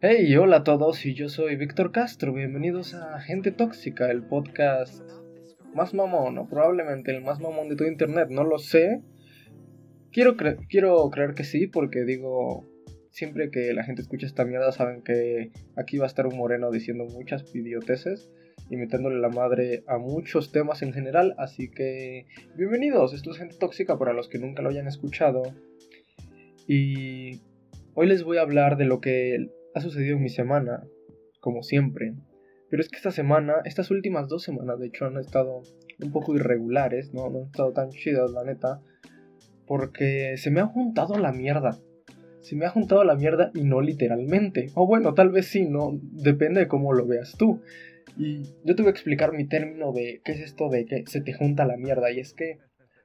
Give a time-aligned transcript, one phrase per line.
[0.00, 2.32] Hey, hola a todos, y yo soy Víctor Castro.
[2.32, 5.02] Bienvenidos a Gente Tóxica, el podcast
[5.74, 9.02] más mamón, o probablemente el más mamón de todo internet, no lo sé.
[10.12, 10.36] Quiero,
[10.68, 12.64] quiero creer que sí, porque digo,
[13.10, 16.70] siempre que la gente escucha esta mierda saben que aquí va a estar un moreno
[16.70, 18.30] diciendo muchas idioteces
[18.70, 22.26] y metiéndole la madre a muchos temas en general, así que
[22.56, 25.42] bienvenidos, esto es Gente Tóxica para los que nunca lo hayan escuchado.
[26.68, 27.40] Y
[27.94, 30.84] hoy les voy a hablar de lo que ha sucedido en mi semana,
[31.40, 32.14] como siempre.
[32.70, 35.62] Pero es que esta semana, estas últimas dos semanas, de hecho, han estado
[36.00, 37.30] un poco irregulares, ¿no?
[37.30, 38.80] No han estado tan chidas, la neta.
[39.66, 41.78] Porque se me ha juntado la mierda.
[42.40, 44.70] Se me ha juntado la mierda y no literalmente.
[44.74, 45.98] O bueno, tal vez sí, ¿no?
[46.02, 47.60] Depende de cómo lo veas tú.
[48.16, 51.20] Y yo te voy a explicar mi término de qué es esto de que se
[51.20, 52.10] te junta la mierda.
[52.10, 52.58] Y es que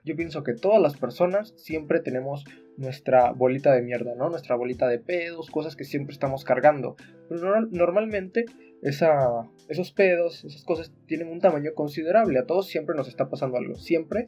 [0.03, 2.45] yo pienso que todas las personas siempre tenemos
[2.77, 4.29] nuestra bolita de mierda, ¿no?
[4.29, 6.95] Nuestra bolita de pedos, cosas que siempre estamos cargando.
[7.29, 8.45] Pero normalmente
[8.81, 12.39] esos pedos, esas cosas tienen un tamaño considerable.
[12.39, 14.25] A todos siempre nos está pasando algo, siempre.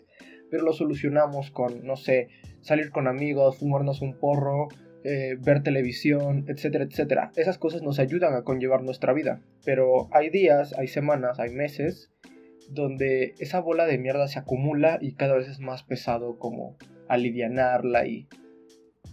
[0.50, 2.30] Pero lo solucionamos con, no sé,
[2.62, 4.68] salir con amigos, fumarnos un porro,
[5.04, 7.32] eh, ver televisión, etcétera, etcétera.
[7.36, 9.42] Esas cosas nos ayudan a conllevar nuestra vida.
[9.66, 12.12] Pero hay días, hay semanas, hay meses
[12.70, 18.08] donde esa bola de mierda se acumula y cada vez es más pesado como alivianarla
[18.08, 18.28] y,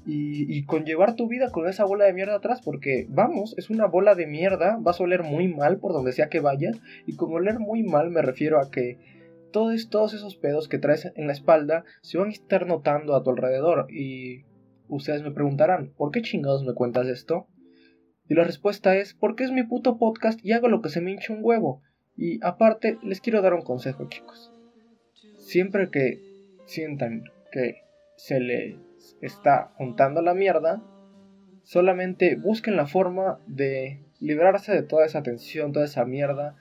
[0.06, 3.86] y, y, conllevar tu vida con esa bola de mierda atrás porque vamos, es una
[3.86, 7.32] bola de mierda, vas a oler muy mal por donde sea que vayas y con
[7.32, 8.98] oler muy mal me refiero a que
[9.52, 13.22] todos, todos esos pedos que traes en la espalda se van a estar notando a
[13.22, 14.44] tu alrededor y
[14.88, 17.46] ustedes me preguntarán, ¿por qué chingados me cuentas esto?
[18.28, 21.12] Y la respuesta es, porque es mi puto podcast y hago lo que se me
[21.12, 21.82] hincha un huevo.
[22.16, 24.52] Y aparte, les quiero dar un consejo, chicos.
[25.36, 26.18] Siempre que
[26.66, 27.82] sientan que
[28.16, 28.76] se les
[29.20, 30.82] está juntando la mierda,
[31.62, 36.56] solamente busquen la forma de librarse de toda esa tensión, toda esa mierda.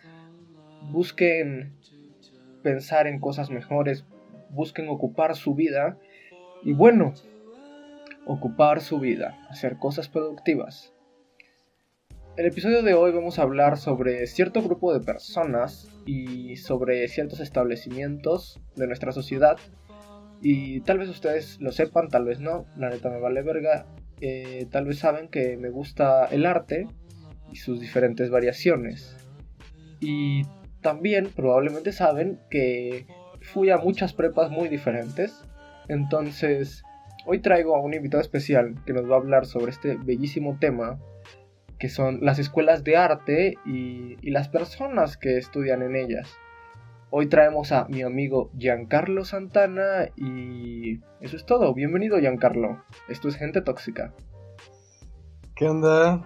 [0.92, 1.76] Busquen
[2.64, 4.06] pensar en cosas mejores,
[4.50, 5.98] busquen ocupar su vida.
[6.64, 7.14] Y bueno,
[8.26, 10.94] ocupar su vida, hacer cosas productivas.
[12.38, 17.42] El episodio de hoy vamos a hablar sobre cierto grupo de personas y sobre ciertos
[17.42, 19.58] establecimientos de nuestra sociedad.
[20.42, 23.86] Y tal vez ustedes lo sepan, tal vez no, la neta me vale verga.
[24.22, 26.88] Eh, tal vez saben que me gusta el arte
[27.52, 29.18] y sus diferentes variaciones.
[30.00, 30.44] Y
[30.82, 33.06] también probablemente saben que
[33.42, 35.46] fui a muchas prepas muy diferentes.
[35.88, 36.84] Entonces,
[37.26, 41.00] hoy traigo a un invitado especial que nos va a hablar sobre este bellísimo tema
[41.82, 46.32] que son las escuelas de arte y, las personas que estudian en ellas.
[47.14, 51.74] Hoy traemos a mi amigo Giancarlo Santana y eso es todo.
[51.74, 52.82] Bienvenido Giancarlo.
[53.10, 54.14] Esto es Gente Tóxica.
[55.54, 56.24] ¿Qué onda?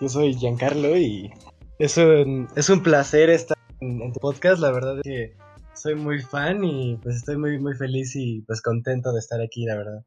[0.00, 1.30] Yo soy Giancarlo y
[1.78, 4.58] es un, es un placer estar en, tu podcast.
[4.58, 5.36] La verdad es que
[5.74, 9.66] soy muy fan y pues estoy muy, muy feliz y pues contento de estar aquí,
[9.66, 10.02] la verdad.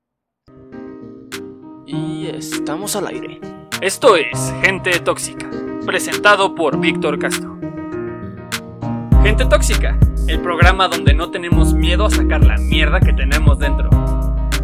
[1.86, 3.40] Y estamos al aire.
[3.80, 5.52] Esto es Gente Tóxica,
[5.86, 7.59] presentado por Víctor Castro.
[9.40, 13.90] Gente Tóxica, el programa donde no tenemos miedo a sacar la mierda que tenemos dentro.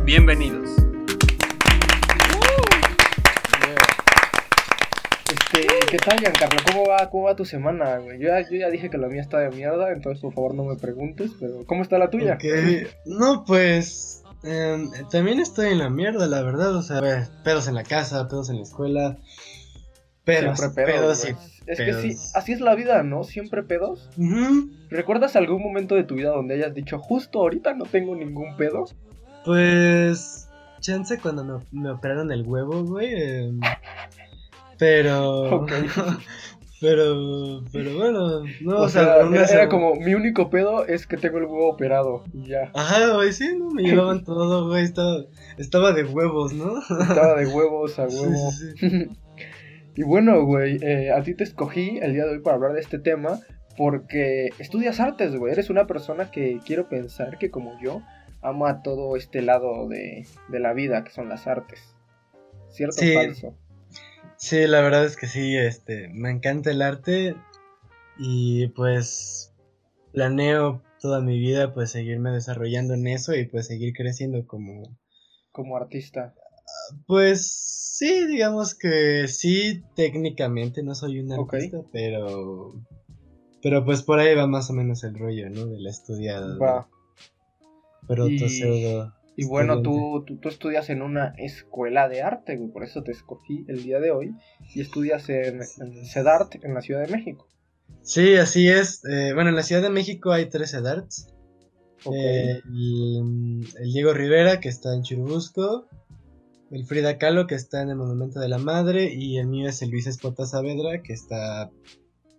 [0.03, 0.69] Bienvenidos.
[5.29, 6.59] Este, ¿Qué tal, Giancarlo?
[6.69, 8.19] ¿Cómo va, ¿Cómo va tu semana, güey?
[8.19, 11.31] Yo, ya dije que la mía está de mierda, entonces por favor no me preguntes,
[11.39, 12.37] pero ¿cómo está la tuya?
[13.05, 16.75] No, pues Em, también estoy en la mierda, la verdad.
[16.75, 17.01] O sea,
[17.43, 19.17] pedos en la casa, pedos en la escuela.
[20.25, 21.25] Pedos, Siempre pedos,
[21.67, 23.23] Es que sí, así es la vida, ¿no?
[23.23, 24.09] Siempre pedos.
[24.89, 28.85] ¿Recuerdas algún momento de tu vida donde hayas dicho, justo ahorita no tengo ningún pedo?
[29.45, 30.49] Pues.
[30.81, 33.13] Chance cuando me, me operaron el huevo, güey.
[33.13, 33.59] Em,
[34.77, 35.65] pero.
[36.81, 41.45] Pero, pero bueno, no, o, sea, era, como, mi único pedo es que tengo el
[41.45, 42.69] huevo operado y ya.
[42.73, 43.71] Ajá, güey, sí, ¿no?
[43.71, 45.23] Me llevaban todo, güey, estaba,
[45.57, 46.79] estaba de huevos, ¿no?
[46.79, 48.51] Estaba de huevos a huevo.
[49.95, 52.81] Y bueno, güey, eh, a ti te escogí el día de hoy para hablar de
[52.81, 53.39] este tema
[53.77, 58.01] porque estudias artes, güey, eres una persona que quiero pensar que como yo
[58.41, 61.95] ama todo este lado de, de la vida que son las artes.
[62.69, 63.57] ¿Cierto o falso?
[64.37, 67.35] Sí, la verdad es que sí, este, me encanta el arte
[68.17, 69.53] y pues
[70.11, 74.83] planeo toda mi vida pues seguirme desarrollando en eso y pues seguir creciendo como
[75.51, 76.33] como artista.
[77.07, 77.45] Pues
[77.97, 82.75] sí, digamos que sí, técnicamente no soy un artista, pero
[83.61, 85.65] pero pues por ahí va más o menos el rollo, ¿no?
[85.65, 86.57] De la estudiada.
[86.57, 86.87] Va.
[88.07, 88.37] Pero y...
[88.37, 93.01] pseudo Y bueno, tú, tú, tú, estudias en una escuela de arte, güey, por eso
[93.01, 94.35] te escogí el día de hoy.
[94.75, 97.47] Y estudias en, en CEDART, en la Ciudad de México.
[98.03, 99.03] Sí, así es.
[99.05, 101.33] Eh, bueno, en la Ciudad de México hay tres CEDARTs.
[102.13, 105.87] Eh, el, Diego Rivera, que está en Churubusco.
[106.71, 109.13] El Frida Kahlo, que está en el Monumento de la Madre.
[109.13, 111.71] Y el mío es el Luis Espota Saavedra, que está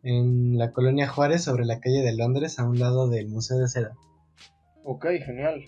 [0.03, 3.69] en la colonia Juárez, sobre la calle de Londres, a un lado del Museo de
[3.69, 3.97] Seda.
[4.85, 5.65] Ok, genial.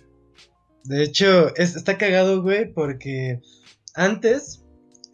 [0.85, 3.41] De hecho, está cagado, güey, porque
[3.95, 4.65] antes,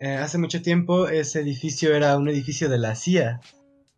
[0.00, 3.40] eh, hace mucho tiempo, ese edificio era un edificio de la CIA.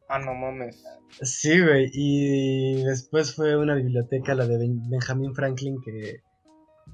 [0.09, 0.83] Ah, no mames.
[1.23, 6.21] Sí, güey, y después fue una biblioteca, la de Benjamin Franklin, que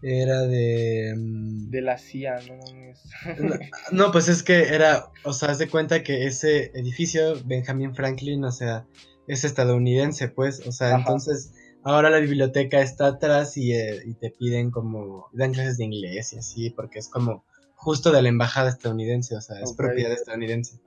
[0.03, 1.15] era de...
[1.17, 3.03] Mm, de la CIA, no mames.
[3.93, 8.45] No, pues es que era, o sea, haz de cuenta que ese edificio, Benjamin Franklin,
[8.45, 8.87] o sea,
[9.29, 11.53] es estadounidense, pues, o sea, entonces
[11.85, 16.39] ahora la biblioteca está atrás eh, y, te piden como, dan clases de inglés y
[16.39, 17.45] así, porque es como
[17.75, 20.79] justo de la embajada estadounidense, o sea, es propiedad estadounidense.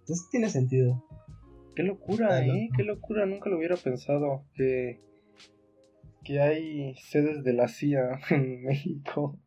[0.00, 1.04] Entonces tiene sentido.
[1.74, 2.70] Qué locura, ¿eh?
[2.74, 5.00] Qué locura, nunca lo hubiera pensado que,
[6.26, 9.38] que hay sedes de la CIA en México.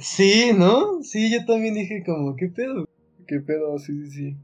[0.00, 1.02] Sí, ¿no?
[1.02, 2.88] Sí, yo también dije como, ¿qué pedo?
[3.28, 3.78] ¿Qué pedo?
[3.78, 4.36] Sí, sí, sí.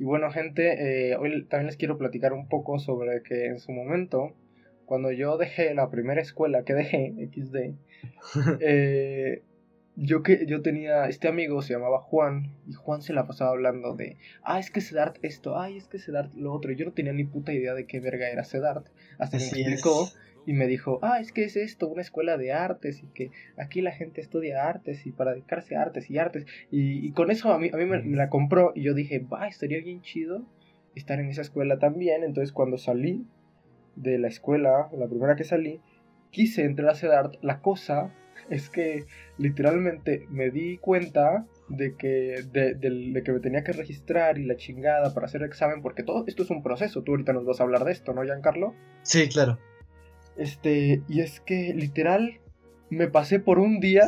[0.00, 3.72] Y bueno, gente, eh, hoy también les quiero platicar un poco sobre que en su
[3.72, 4.34] momento
[4.86, 7.56] cuando yo dejé la primera escuela que dejé, XD,
[8.60, 9.42] eh,
[9.96, 13.94] yo, que, yo tenía, este amigo se llamaba Juan, y Juan se la pasaba hablando
[13.94, 16.92] de, ah, es que Sedart esto, ay, es que Sedart lo otro, y yo no
[16.92, 18.86] tenía ni puta idea de qué verga era Sedart,
[19.18, 20.08] hasta que me explicó
[20.48, 23.82] y me dijo, ah, es que es esto, una escuela de artes, y que aquí
[23.82, 27.58] la gente estudia artes, y para dedicarse a artes y artes, y, con eso a
[27.58, 30.46] mí, a mí me, me, la compró, y yo dije, va, estaría bien chido
[30.94, 33.26] estar en esa escuela también, entonces cuando salí,
[33.94, 35.80] de la escuela, la primera que salí,
[36.30, 37.34] quise entrar a CEDART.
[37.42, 38.14] La cosa
[38.48, 39.04] es que
[39.36, 45.12] literalmente me di cuenta de que, de, que me tenía que registrar y la chingada
[45.12, 47.02] para hacer el examen, porque todo esto es un proceso.
[47.02, 48.74] Tú ahorita nos vas a hablar de esto, ¿no, Giancarlo?
[49.02, 49.58] Sí, claro.
[50.38, 52.40] Este, y es que literal
[52.90, 54.06] me pasé por un día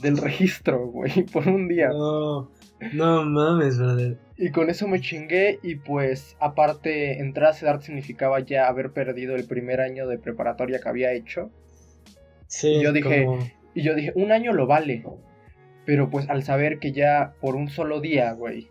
[0.00, 1.88] del registro, güey, por un día.
[1.88, 2.50] No,
[2.92, 4.18] no mames, brother.
[4.36, 9.36] Y con eso me chingué y pues aparte entrar a CEDART significaba ya haber perdido
[9.36, 11.50] el primer año de preparatoria que había hecho.
[12.46, 12.68] Sí.
[12.68, 13.26] Y yo dije,
[13.74, 15.04] y yo dije, un año lo vale.
[15.84, 18.68] Pero pues al saber que ya por un solo día, güey,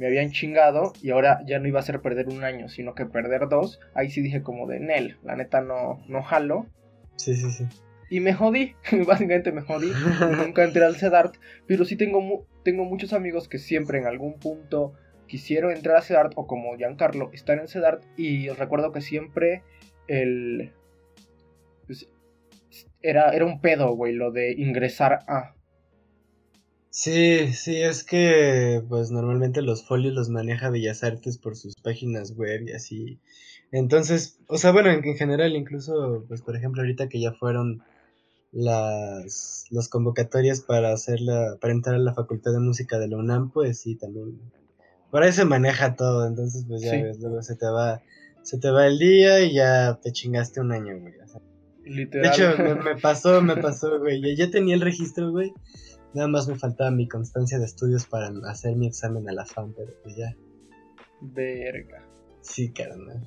[0.00, 3.04] me habían chingado y ahora ya no iba a ser perder un año, sino que
[3.04, 6.66] perder dos, ahí sí dije como de Nel, la neta no, no jalo.
[7.16, 7.66] Sí, sí, sí.
[8.08, 8.74] Y me jodí,
[9.06, 9.92] básicamente me jodí.
[10.38, 11.36] Nunca entré al CEDART,
[11.66, 14.94] pero sí tengo, tengo muchos amigos que siempre en algún punto
[15.26, 19.62] quisieron entrar a CEDART o como Giancarlo están en CEDART y os recuerdo que siempre
[20.08, 20.72] el...
[21.86, 22.08] Pues,
[23.02, 25.54] era, era un pedo, güey, lo de ingresar a...
[26.90, 32.34] Sí, sí, es que pues normalmente los folios los maneja Bellas Artes por sus páginas
[32.36, 33.20] web y así.
[33.70, 37.82] Entonces, o sea, bueno, en, en general incluso, pues por ejemplo ahorita que ya fueron
[38.52, 43.16] las, las convocatorias para hacer la, para entrar a la Facultad de Música de la
[43.16, 44.40] UNAM, pues sí, también
[45.10, 48.02] por ahí se maneja todo, entonces pues ya ves, luego se te va,
[48.42, 51.14] se te va el día y ya te chingaste un año, güey.
[51.84, 52.22] Literal.
[52.22, 54.20] De hecho, me, pasó, me pasó, güey.
[54.20, 55.52] Ya, ya, tenía el registro, güey.
[56.12, 59.72] Nada más me faltaba mi constancia de estudios para hacer mi examen a la FAM,
[59.76, 60.34] pero pues ya.
[61.20, 62.04] Verga.
[62.40, 63.26] Sí, carnal.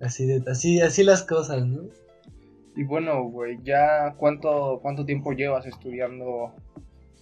[0.00, 1.88] Así de, así, así las cosas, ¿no?
[2.74, 6.54] Y bueno, güey, ya cuánto, cuánto tiempo llevas estudiando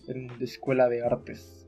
[0.08, 1.66] en la escuela de artes.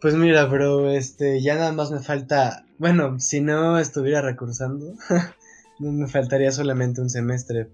[0.00, 4.94] Pues mira, bro, este, ya nada más me falta, bueno, si no estuviera recursando,
[5.78, 7.68] me faltaría solamente un semestre.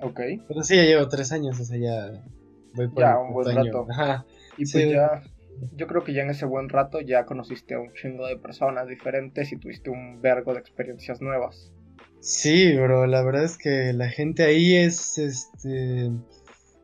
[0.00, 0.20] Ok.
[0.48, 2.24] Pero sí, ya llevo tres años, o sea, ya
[2.74, 3.86] voy por ya, un buen rato.
[4.56, 5.22] Y pues ya,
[5.76, 8.88] yo creo que ya en ese buen rato ya conociste a un chingo de personas
[8.88, 11.72] diferentes y tuviste un vergo de experiencias nuevas.
[12.20, 16.10] Sí, bro, la verdad es que la gente ahí es, este,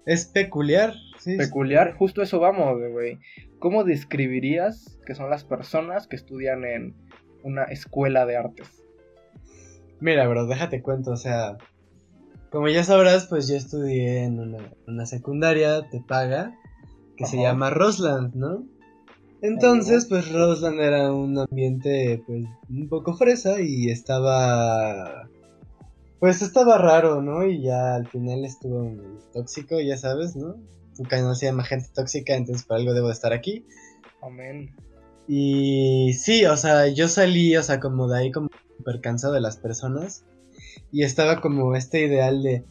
[0.07, 0.95] es peculiar.
[1.19, 3.19] Sí, peculiar, justo eso vamos, güey.
[3.59, 6.95] ¿Cómo describirías que son las personas que estudian en
[7.43, 8.83] una escuela de artes?
[10.01, 11.57] Mira, bro, déjate cuento, o sea,
[12.57, 14.41] como ya sabrás, pues yo estudié en
[14.87, 16.59] una, secundaria de paga
[17.19, 18.65] que se llama Rosland, ¿no?
[19.43, 25.29] Entonces, pues Rosland era un ambiente pues un poco fresa y estaba
[26.19, 27.45] pues estaba raro, ¿no?
[27.45, 28.91] Y ya al final estuvo
[29.35, 30.57] tóxico, ya sabes, ¿no?
[30.97, 33.67] tu canal se llama Gente Tóxica, entonces por algo debo de estar aquí.
[34.23, 34.75] Amén.
[35.29, 38.49] Y sí, o sea, yo salí, o sea, como de ahí como
[38.79, 40.25] súper cansado de las personas.
[40.93, 42.65] Y estaba como este ideal de,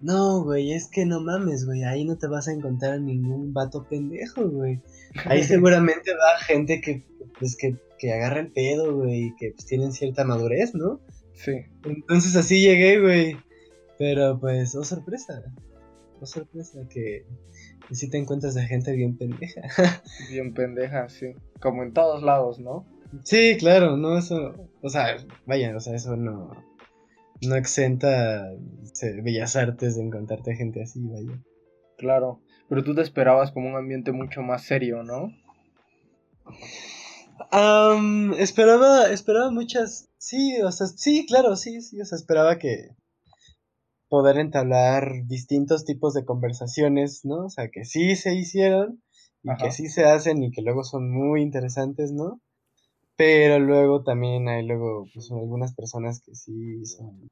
[0.00, 3.86] No, güey, es que no mames, güey, ahí no te vas a encontrar ningún vato
[3.88, 4.80] pendejo, güey.
[5.24, 7.02] Ahí seguramente va gente que,
[7.38, 11.00] pues, que, que agarra el pedo, güey, que pues, tienen cierta madurez, ¿no?
[11.34, 11.52] Sí.
[11.84, 13.36] Entonces así llegué, güey.
[13.98, 15.42] Pero pues, oh sorpresa.
[16.20, 17.24] Oh sorpresa, que,
[17.88, 19.62] que sí te encuentras a gente bien pendeja.
[20.30, 21.34] Bien pendeja, sí.
[21.60, 22.86] Como en todos lados, ¿no?
[23.24, 24.54] sí, claro, no, eso.
[24.80, 26.50] O sea, vaya, o sea, eso no.
[27.46, 28.52] No exenta
[29.22, 31.42] Bellas Artes de encontrarte gente así, vaya.
[31.98, 32.40] Claro.
[32.68, 35.30] Pero tú te esperabas como un ambiente mucho más serio, ¿no?
[37.50, 42.90] Am, esperaba, esperaba muchas, sí, o sea, sí, claro, sí, sí, o sea, esperaba que
[44.08, 47.46] poder entablar distintos tipos de conversaciones, ¿no?
[47.46, 49.02] O sea, que sí se hicieron
[49.42, 49.64] y Ajá.
[49.64, 52.40] que sí se hacen y que luego son muy interesantes, ¿no?
[53.16, 57.30] Pero luego también hay luego, pues, algunas personas que sí son,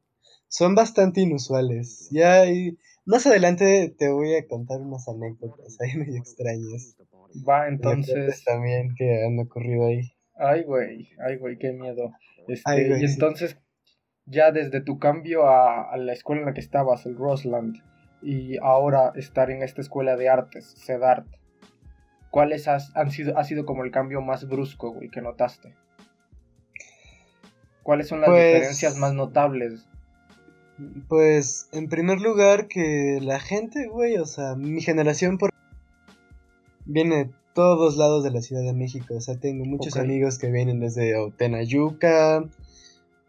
[0.48, 2.08] son bastante inusuales.
[2.10, 6.96] Ya hay- más adelante te voy a contar unas anécdotas ahí medio extrañas.
[7.48, 10.12] Va, Entonces también que han ocurrido ahí.
[10.36, 12.12] Ay, güey, ay, güey, qué miedo.
[12.46, 13.14] Este, Ay, güey, y sí.
[13.14, 13.56] entonces,
[14.26, 17.76] ya desde tu cambio a, a la escuela en la que estabas, el Rosland,
[18.22, 21.26] y ahora estar en esta escuela de artes, CEDART,
[22.30, 25.74] ¿cuáles has- han sido, ha sido como el cambio más brusco, güey, que notaste?
[27.82, 29.86] ¿Cuáles son las Pues- diferencias más notables?
[31.08, 35.50] Pues, en primer lugar, que la gente, güey, o sea, mi generación por...
[36.86, 39.14] viene de todos lados de la Ciudad de México.
[39.14, 42.44] O sea, tengo muchos amigos que vienen desde o Tenayuca,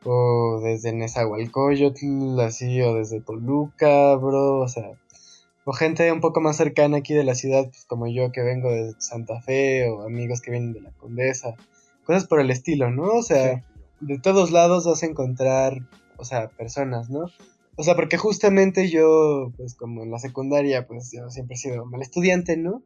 [0.05, 4.91] o desde Nezahualcóyotl, así, o desde Toluca, bro, o sea,
[5.71, 8.69] o gente un poco más cercana aquí de la ciudad, pues como yo que vengo
[8.69, 11.55] de Santa Fe, o amigos que vienen de la Condesa,
[12.03, 13.03] cosas por el estilo, ¿no?
[13.03, 13.63] O sea, Sí.
[14.01, 15.77] de todos lados vas a encontrar,
[16.17, 17.25] o sea, personas, ¿no?
[17.77, 21.85] O sea, porque justamente yo, pues como en la secundaria, pues yo siempre he sido
[21.85, 22.83] mal estudiante, ¿no?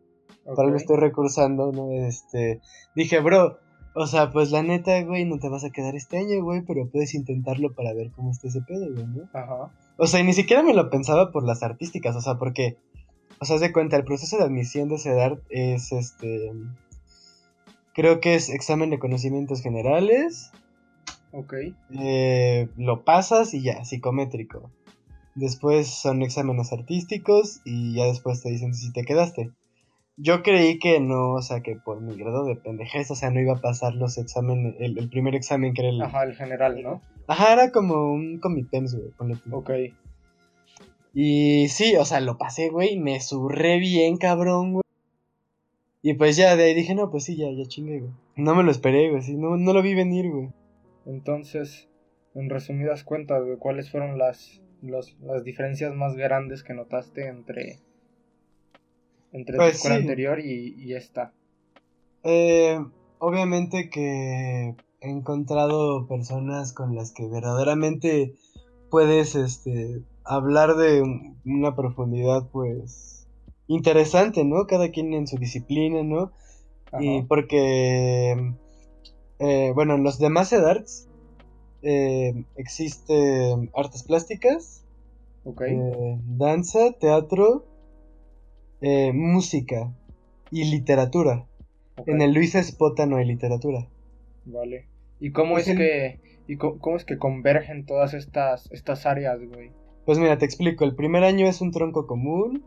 [0.55, 1.91] Para lo estoy recursando, ¿no?
[1.91, 2.61] Este,
[2.95, 3.57] dije, bro,
[3.95, 6.87] o sea, pues la neta, güey, no te vas a quedar este año, güey, pero
[6.87, 9.23] puedes intentarlo para ver cómo está ese pedo, güey, ¿no?
[9.33, 9.71] Ajá.
[9.97, 12.77] O sea, y ni siquiera me lo pensaba por las artísticas, o sea, porque,
[13.39, 16.51] o sea, de cuenta, el proceso de admisión de CEDART es, este,
[17.93, 20.51] creo que es examen de conocimientos generales,
[21.31, 21.53] Ok.
[21.97, 24.71] eh, lo pasas y ya, psicométrico.
[25.33, 29.51] Después son exámenes artísticos y ya después te dicen si te quedaste.
[30.17, 33.41] Yo creí que no, o sea, que por mi grado de pendejez, o sea, no
[33.41, 36.01] iba a pasar los exámenes, el, el primer examen que era el...
[36.01, 37.01] Ajá, el general, ¿no?
[37.27, 39.55] Ajá, era como un comipems, güey, ponle tú.
[39.55, 39.71] Ok.
[41.13, 44.83] Y sí, o sea, lo pasé, güey, me surré bien, cabrón, güey.
[46.01, 48.11] Y pues ya, de ahí dije, no, pues sí, ya, ya chingué, güey.
[48.35, 50.49] No me lo esperé, güey, sí, no, no lo vi venir, güey.
[51.05, 51.87] Entonces,
[52.35, 57.79] en resumidas cuentas, güey, ¿cuáles fueron las, los- las diferencias más grandes que notaste entre,
[59.31, 60.01] entre Pues tu escuela sí.
[60.01, 61.31] anterior y, y esta?
[62.23, 62.77] Eh,
[63.19, 68.33] obviamente que he encontrado personas con las que verdaderamente
[68.89, 73.27] puedes este, hablar de un- una profundidad pues
[73.67, 74.65] interesante, ¿no?
[74.67, 76.31] Cada quien en su disciplina, ¿no?
[76.99, 78.53] Y porque,
[79.39, 81.07] eh, bueno, en los demás EDARTS
[81.81, 84.83] eh, existe artes plásticas,
[85.43, 85.61] Ok.
[85.61, 87.65] eh, danza, teatro,
[88.81, 89.93] eh, música
[90.51, 91.45] y literatura.
[92.07, 93.87] En el Luis Espota no hay literatura.
[94.45, 94.87] Vale.
[95.19, 99.71] ¿Y cómo es el- que y cómo, es que convergen todas estas estas áreas, güey?
[100.05, 100.85] Pues mira, te explico.
[100.85, 102.63] El primer año es un tronco común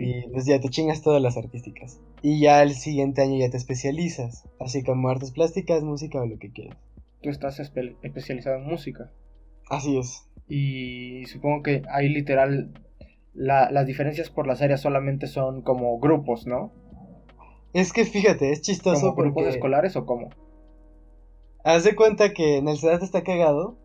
[0.00, 2.00] y pues ya te chingas todas las artísticas.
[2.22, 6.38] Y ya el siguiente año ya te especializas, así como artes plásticas, música o lo
[6.38, 6.76] que quieras.
[7.22, 9.12] Tú estás espe- especializado en música
[9.70, 10.28] Así es.
[10.48, 12.72] y supongo que ahí literal
[13.34, 16.72] la- las diferencias por las áreas solamente son como grupos, ¿no?
[17.72, 20.30] Es que fíjate, es chistoso ¿Como grupos porque escolares o cómo?
[21.66, 23.76] Haz de cuenta que en el está cagado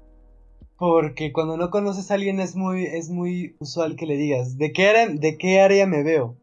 [0.77, 4.71] porque cuando no conoces a alguien es muy es muy usual que le digas, ¿de
[4.71, 6.37] qué área, de qué área me veo?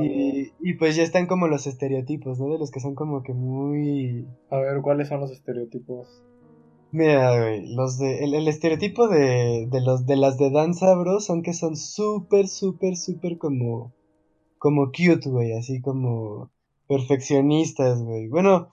[0.00, 2.48] Y, y pues ya están como los estereotipos, ¿no?
[2.48, 4.26] De los que son como que muy...
[4.50, 6.20] A ver, ¿cuáles son los estereotipos?
[6.90, 8.24] Mira, güey, los de...
[8.24, 12.48] El, el estereotipo de, de los de las de danza, bro, son que son súper,
[12.48, 13.92] súper, súper como...
[14.58, 16.50] Como cute, güey, así como...
[16.88, 18.26] Perfeccionistas, güey.
[18.26, 18.70] Bueno,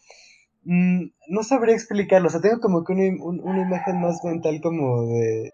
[0.65, 4.59] mm, no sabría explicarlo, o sea, tengo como que una, un- una imagen más mental
[4.61, 5.51] como de...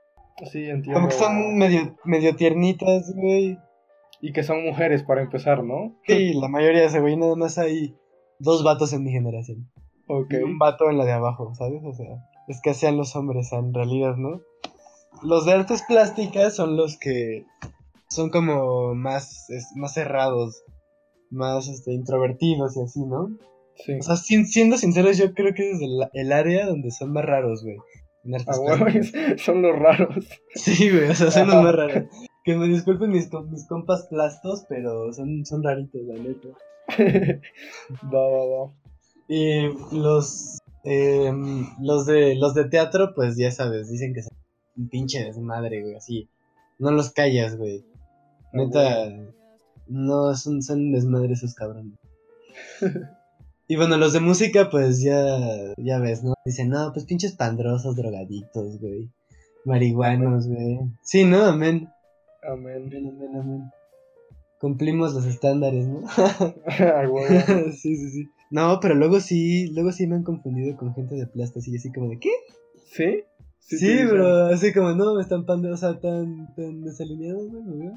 [0.52, 0.94] Sí, entiendo.
[0.94, 3.58] Como que son medio, medio tiernitas, güey.
[4.22, 5.96] Y que son mujeres para empezar, ¿no?
[6.08, 7.96] Sí, la mayoría de ese güey, nada más hay
[8.40, 9.70] dos vatos en mi generación.
[10.08, 10.34] Ok.
[10.34, 11.82] Y un vato en la de abajo, ¿sabes?
[11.86, 12.08] O sea,
[12.48, 14.42] es que sean los hombres en realidad, ¿no?
[15.24, 17.46] los de artes plásticas son los que
[18.10, 20.64] son como más, es- más cerrados,
[21.30, 23.30] más este, introvertidos y así, ¿no?
[23.76, 23.94] Sí.
[24.00, 27.64] O sea, siendo sinceros, yo creo que es el, el área donde son más raros,
[27.64, 27.78] güey.
[28.24, 28.44] En Ah,
[29.38, 30.26] son los raros.
[30.54, 32.04] Sí, güey, o sea, son los más raros.
[32.44, 36.50] Que me disculpen mis, com- mis compas plastos, pero son, son raritos, la neta.
[38.14, 38.74] va, va, va.
[39.28, 44.36] Y los, em, los, de, los de teatro, pues ya sabes, dicen que son
[44.78, 46.28] un pinche desmadre, güey, así.
[46.80, 47.84] No los callas, güey.
[48.46, 49.10] Ah, Neta,
[49.88, 51.98] no, son, son desmadre esos cabrones.
[53.72, 56.34] Y bueno, los de música, pues ya, ya ves, ¿no?
[56.44, 59.10] Dicen, no, pues pinches pandrosos, drogadictos, güey.
[59.64, 60.80] Marihuanos, güey.
[61.02, 61.46] Sí, ¿no?
[61.46, 61.88] Amén.
[62.44, 62.88] Amén.
[62.88, 63.72] Amén, amén, amén.
[64.60, 66.02] Cumplimos los estándares, ¿no?
[67.72, 68.30] Sí, sí, sí.
[68.50, 71.94] No, pero luego sí, luego sí me han confundido con gente de plastas y así
[71.94, 72.32] como de, ¿qué?
[72.92, 73.24] ¿Sí?
[73.62, 74.08] Sí, dicen.
[74.10, 75.46] pero así como, no, me están
[75.78, 77.94] sea, tan, tan desalineados, güey, ¿no?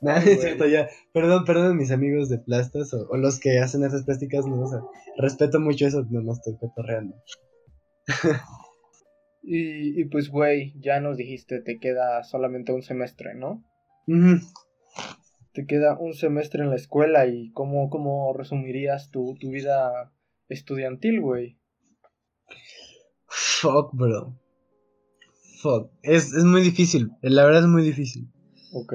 [0.26, 0.40] Es güey.
[0.40, 0.88] cierto, ya.
[1.12, 4.68] Perdón, perdón, mis amigos de plastas o, o los que hacen esas plásticas, no, o
[4.68, 4.80] sea,
[5.18, 7.16] respeto mucho eso, nomás estoy cotorreando.
[9.42, 13.64] Y, y pues, güey, ya nos dijiste, te queda solamente un semestre, ¿no?
[15.52, 20.12] Te queda un semestre en la escuela y ¿cómo, cómo resumirías tu, tu vida
[20.48, 21.58] estudiantil, güey?
[23.28, 24.38] Fuck, bro.
[25.62, 25.90] Fuck.
[26.02, 28.28] Es, es muy difícil, la verdad es muy difícil.
[28.70, 28.92] Ok.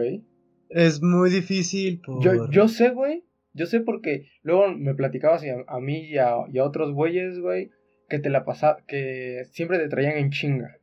[0.71, 2.23] Es muy difícil por...
[2.23, 3.25] Yo, yo sé, güey.
[3.53, 6.93] Yo sé porque luego me platicabas y a, a mí y a, y a otros
[6.93, 7.69] güeyes, güey,
[8.07, 10.77] que te la pasa, que siempre te traían en chinga.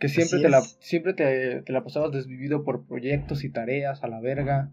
[0.00, 4.02] Que siempre Así te la, siempre te, te la pasabas desvivido por proyectos y tareas
[4.02, 4.72] a la verga.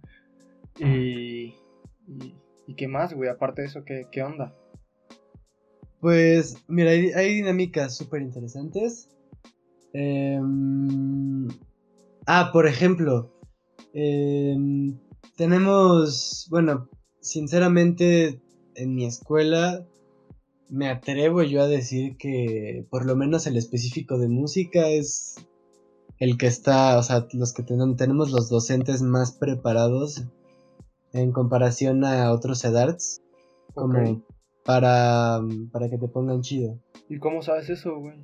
[0.79, 1.53] Y.
[2.07, 2.33] Y,
[2.65, 4.55] y qué más, güey, aparte de eso, ¿qué, qué onda?
[5.99, 9.09] Pues, mira, hay, hay dinámicas súper interesantes.
[9.93, 11.47] Em,
[12.25, 13.33] ah, por ejemplo,
[13.93, 14.97] em,
[15.35, 16.89] tenemos, bueno,
[17.21, 18.41] sinceramente,
[18.75, 19.85] en mi escuela
[20.69, 25.35] me atrevo yo a decir que por lo menos el específico de música es
[26.19, 30.25] el que está, o sea, los que tenemos, tenemos los docentes más preparados
[31.13, 33.21] en comparación a otros EDARTs,
[33.73, 34.23] como
[34.63, 35.39] para,
[35.71, 36.77] para que te pongan chido.
[37.07, 38.17] ¿Y cómo sabes eso, güey?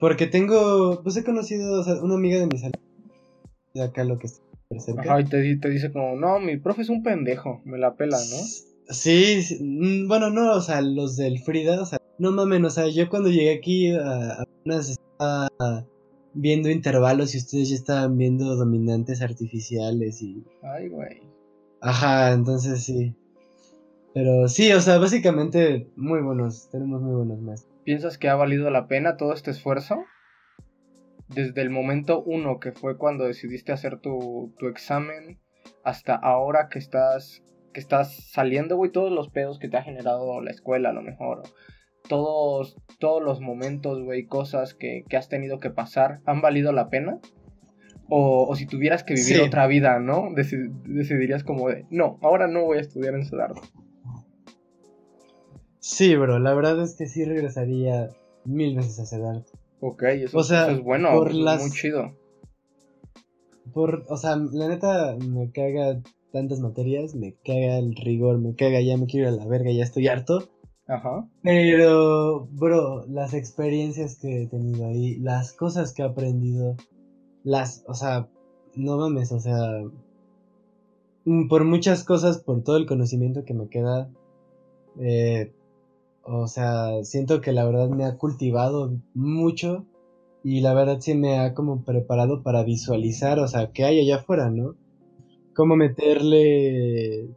[0.00, 2.80] Porque tengo, pues he conocido, o sea, una amiga de mi salón
[3.74, 4.45] de acá lo que está.
[4.98, 7.94] Ajá, y te, di- te dice como, no, mi profe es un pendejo, me la
[7.94, 8.36] pela, ¿no?
[8.88, 12.70] Sí, sí, mm, bueno, no, o sea, los del Frida, o sea, no mames, o
[12.70, 15.48] sea, yo cuando llegué aquí apenas estaba
[16.34, 20.42] viendo intervalos y ustedes ya estaban viendo dominantes artificiales y...
[20.62, 21.22] Ay, güey.
[21.80, 23.14] Ajá, entonces sí.
[24.14, 27.72] Pero sí, o sea, básicamente muy buenos, tenemos muy buenos maestros.
[27.84, 29.96] ¿Piensas que ha valido la pena todo este esfuerzo?
[31.28, 35.40] Desde el momento uno, que fue cuando decidiste hacer tu, tu examen,
[35.84, 40.40] hasta ahora que estás, que estás saliendo, güey, todos los pedos que te ha generado
[40.40, 41.42] la escuela, a lo mejor.
[42.08, 46.88] Todos, todos los momentos, güey, cosas que, que has tenido que pasar, ¿han valido la
[46.88, 47.18] pena?
[48.08, 49.40] O, o si tuvieras que vivir Sí.
[49.40, 50.30] otra vida, ¿no?
[50.30, 53.60] Deci- decidirías como de, no, ahora no voy a estudiar en Sudardo.
[55.80, 58.10] Sí, bro, la verdad es que sí regresaría
[58.44, 59.42] mil veces a Sedar.
[59.80, 62.16] Ok, eso, O sea, eso es bueno, por eso es muy chido.
[63.72, 66.00] Por, o sea, la neta me caga
[66.32, 69.70] tantas materias, me caga el rigor, me caga, ya me quiero ir a la verga,
[69.72, 70.48] ya estoy harto.
[70.86, 71.28] Ajá.
[71.42, 76.76] Pero, bro, las experiencias que he tenido ahí, las cosas que he aprendido,
[77.42, 78.28] las, o sea,
[78.76, 79.82] no mames, o sea,
[81.24, 84.08] mm, por muchas cosas, por todo el conocimiento que me queda,
[85.00, 85.52] eh,
[86.26, 89.86] o sea, siento que la verdad me ha cultivado mucho
[90.42, 94.16] y la verdad sí me ha como preparado para visualizar, o sea, qué hay allá
[94.16, 94.76] afuera, ¿no?
[95.54, 97.28] Cómo meterle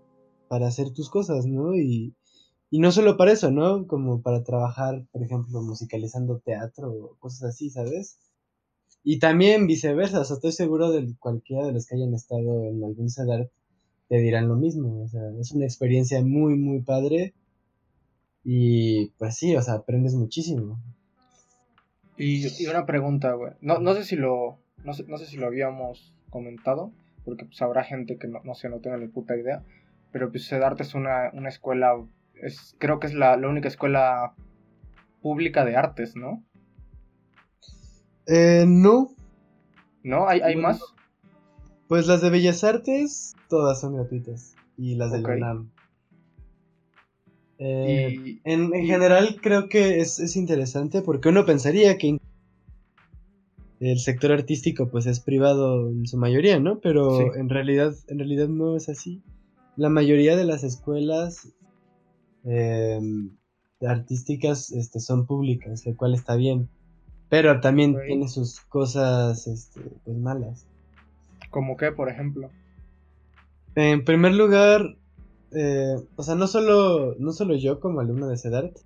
[0.48, 1.76] para hacer tus cosas, ¿no?
[1.76, 2.16] Y,
[2.72, 3.88] y no solo para eso, ¿no?
[3.88, 8.18] Como para trabajar, por ejemplo, musicalizando teatro o cosas así, ¿sabes?
[9.04, 12.84] Y también viceversa, o sea, estoy seguro de cualquiera de los que hayan estado en
[12.84, 13.50] algún CEDAR
[14.10, 17.36] te dirán lo mismo, o sea, es una experiencia muy, muy padre
[18.44, 20.80] y pues sí, o sea, aprendes muchísimo.
[22.18, 23.54] Y, y una pregunta, güey.
[23.62, 24.60] No, no sé si lo.
[24.84, 26.92] No sé, no sé si lo habíamos comentado.
[27.26, 29.64] Porque pues habrá gente que no, no sé, no tenga ni puta idea.
[30.12, 31.94] Pero pues Sedarte es una, una escuela.
[32.36, 34.34] Es, creo que es la, la única escuela
[35.22, 36.44] pública de artes, ¿no?
[38.28, 39.10] Eh, no,
[40.04, 40.28] ¿No?
[40.28, 40.96] ¿Hay, hay Bueno, más?
[41.88, 44.56] pues las de Bellas Artes, todas son gratuitas.
[44.78, 45.28] Y las de Ok.
[45.28, 45.72] la UNAM.
[47.60, 52.18] Eh, Y, En, en y- general creo que es, es interesante porque uno pensaría que
[53.82, 56.80] el sector artístico pues es privado en su mayoría, ¿no?
[56.80, 59.22] Pero en realidad, en realidad no es así.
[59.78, 61.48] La mayoría de las escuelas
[62.44, 63.30] em,
[63.82, 66.68] artísticas este, son públicas, lo cual está bien.
[67.30, 70.66] Pero también tiene sus cosas este, pues, malas.
[71.52, 72.50] ¿Como qué, por ejemplo?
[73.76, 74.98] En primer lugar,
[75.52, 78.78] eh, o sea, no solo, no solo yo como alumno de CEDART,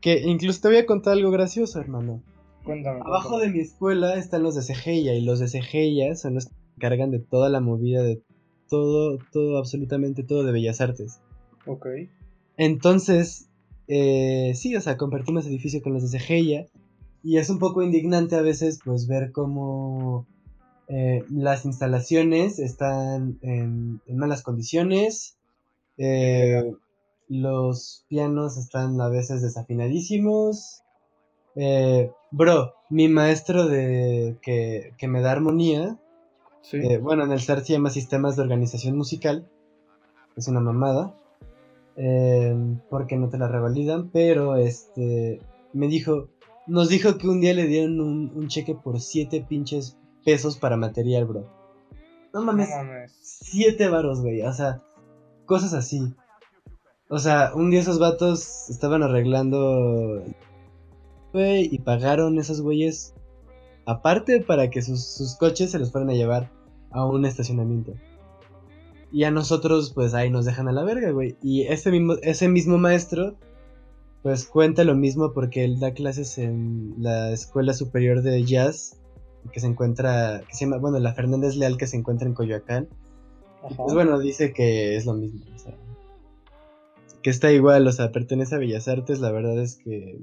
[0.00, 2.22] que incluso te voy a contar algo gracioso, hermano.
[2.64, 3.00] Cuéntame.
[3.04, 6.52] Abajo de mi escuela están los de Cegeya y los de Cegeya son los que
[6.52, 8.22] se encargan de toda la movida de
[8.68, 11.20] todo, todo, absolutamente todo de Bellas Artes.
[11.66, 11.86] Ok.
[12.56, 13.48] Entonces,
[13.88, 16.66] eh, sí, o sea, compartimos edificio con los de Cegeya
[17.22, 20.26] y es un poco indignante a veces pues ver cómo
[20.88, 25.36] eh, las instalaciones están en, malas condiciones,
[25.98, 26.72] eh,
[27.28, 30.82] los pianos están a veces desafinadísimos.
[31.54, 35.98] Eh, bro, mi maestro de que, me da armonía,
[37.00, 39.48] bueno, en el CERT se llama Sistemas de Organización Musical,
[40.36, 41.14] es una mamada,
[42.88, 45.40] porque no te la revalidan, pero este
[45.72, 46.28] me dijo,
[46.66, 50.76] nos dijo que un día le dieron un, un cheque por siete pinches pesos para
[50.76, 51.46] material, bro.
[52.32, 52.70] No mames.
[53.20, 54.42] Siete varos, güey.
[54.42, 54.82] O sea,
[55.46, 56.14] cosas así.
[57.08, 60.22] O sea, un día esos vatos estaban arreglando.
[61.34, 63.14] Y pagaron esos güeyes.
[63.86, 66.50] Aparte para que sus, coches se los fueran a llevar
[66.90, 67.94] a un estacionamiento.
[69.10, 71.36] Y a nosotros, pues ahí nos dejan a la verga, güey.
[71.42, 73.36] Y ese mismo, ese mismo maestro,
[74.22, 78.96] pues cuenta lo mismo porque él da clases en la Escuela Superior de Jazz
[79.50, 82.88] que se encuentra, que se llama, bueno, la Fernández Leal que se encuentra en Coyoacán.
[83.62, 85.74] Pues bueno, dice que es lo mismo, o sea,
[87.22, 90.18] que está igual, o sea, pertenece a Bellas Artes, la verdad es que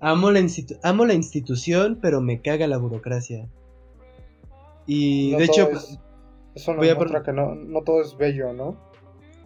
[0.00, 0.40] amo la,
[0.82, 3.48] amo la institución, pero me caga la burocracia.
[4.86, 5.68] Y de hecho,
[6.54, 6.82] eso no
[7.22, 8.76] que no, no todo es bello, ¿no?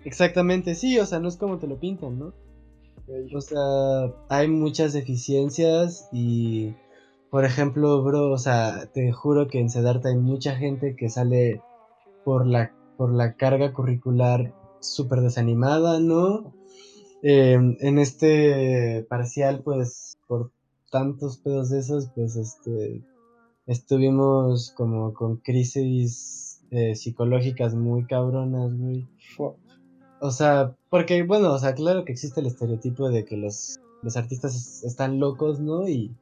[0.04, 2.34] Exactamente, sí, o sea, no es como te lo pintan, ¿no?
[3.34, 6.74] O sea, hay muchas deficiencias y
[7.30, 11.62] por ejemplo, bro, o sea, te juro que en Sedarta hay mucha gente que sale
[12.28, 16.52] por la, por la carga curricular súper desanimada, ¿no?
[17.22, 20.50] Em, en este parcial, pues, por
[20.90, 23.02] tantos pedos de esos, pues, este,
[23.66, 29.08] estuvimos como con crisis eh, psicológicas muy cabronas, güey.
[30.20, 34.18] O sea, porque, bueno, o sea, claro que existe el estereotipo de que los, los
[34.18, 35.88] artistas están locos, ¿no?
[35.88, 36.14] Y,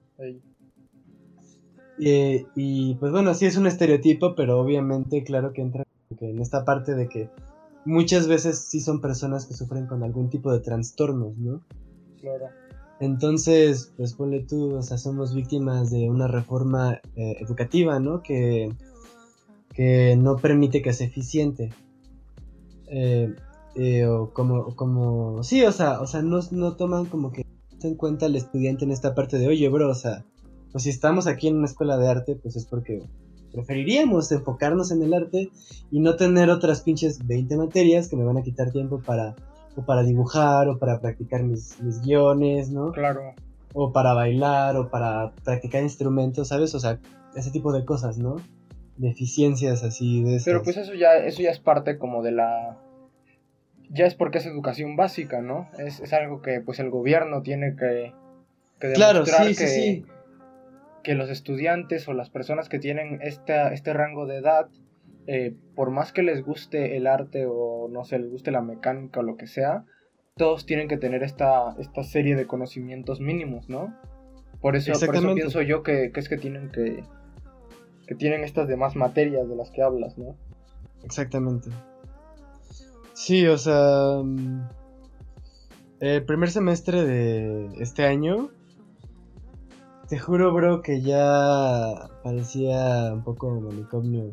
[1.99, 5.87] eh, y pues bueno, sí es un estereotipo, pero obviamente claro que entra
[6.21, 7.31] en esta parte de que
[7.85, 11.61] muchas veces sí son personas que sufren con algún tipo de trastornos, ¿no?
[12.21, 12.47] Claro.
[12.99, 18.23] Entonces, pues ponle tú, o sea, somos víctimas de una reforma eh, educativa, ¿no?
[18.23, 18.75] Que,
[19.75, 21.73] que no permite que sea eficiente.
[22.89, 23.35] Eh,
[24.07, 27.45] o como, como, sí, o sea, o sea, no, no toman como que
[27.83, 30.25] en cuenta al estudiante en esta parte de, oye, bro, o sea,
[30.73, 33.07] pues si estamos aquí en una escuela de arte, pues es porque
[33.53, 35.51] preferiríamos enfocarnos en el arte
[35.91, 39.35] y no tener otras pinches 20 materias que me van a quitar tiempo para,
[39.77, 42.93] o para dibujar, o para practicar mis, mis guiones, ¿no?
[42.93, 43.35] Claro.
[43.75, 46.75] O para bailar, o para practicar instrumentos, ¿sabes?
[46.75, 46.99] O sea,
[47.35, 48.37] ese tipo de cosas, ¿no?
[48.97, 52.79] Deficiencias así de Pero pues eso ya, eso ya es parte como de la
[53.89, 55.69] ya es porque es educación básica, ¿no?
[55.79, 58.13] Es, es algo que pues el gobierno tiene que,
[58.81, 60.07] que demostrar claro, sí, que, sí, sí
[61.07, 64.69] que los estudiantes o las personas que tienen esta, este rango de edad,
[65.29, 69.21] eh, por más que les guste el arte o no sé, les guste la mecánica
[69.21, 69.85] o lo que sea,
[70.35, 73.97] todos tienen que tener esta, esta serie de conocimientos mínimos, ¿no?
[74.61, 77.05] Por eso, por eso pienso yo que, es que tienen que,
[78.09, 80.37] que tienen estas demás materias de las que hablas, ¿no?
[81.05, 81.71] Exactamente.
[83.13, 84.69] Sí, o sea, mm,
[86.01, 88.51] el primer semestre de este año
[90.09, 94.33] te juro, bro, que ya parecía un poco manicomio.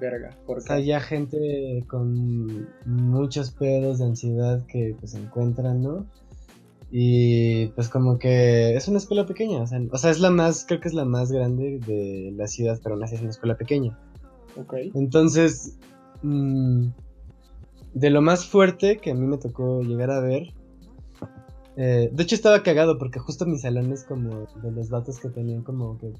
[0.00, 6.06] Verga, porque hay ya gente con muchos pedos de ansiedad que pues se encuentran, ¿no?
[6.90, 10.64] Y pues como que es una escuela pequeña, o sea, o sea, es la más,
[10.66, 13.56] creo que es la más grande de la ciudad, pero aún así es una escuela
[13.56, 13.98] pequeña.
[14.56, 14.74] Ok.
[14.94, 15.78] Entonces,
[16.22, 16.88] mm,
[17.94, 20.52] de lo más fuerte que a mí me tocó llegar a ver
[21.76, 25.62] eh, de hecho estaba cagado porque justo mis salones como de los vatos que tenían
[25.62, 26.12] como que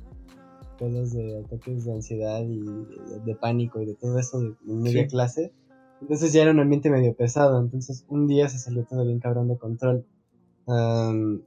[0.78, 2.60] pedos de ataques de ansiedad y
[3.24, 5.52] de, pánico y de todo eso de, media clase.
[6.00, 7.60] Entonces ya era un ambiente medio pesado.
[7.60, 10.04] Entonces un día se salió todo bien cabrón de control.
[10.66, 11.44] un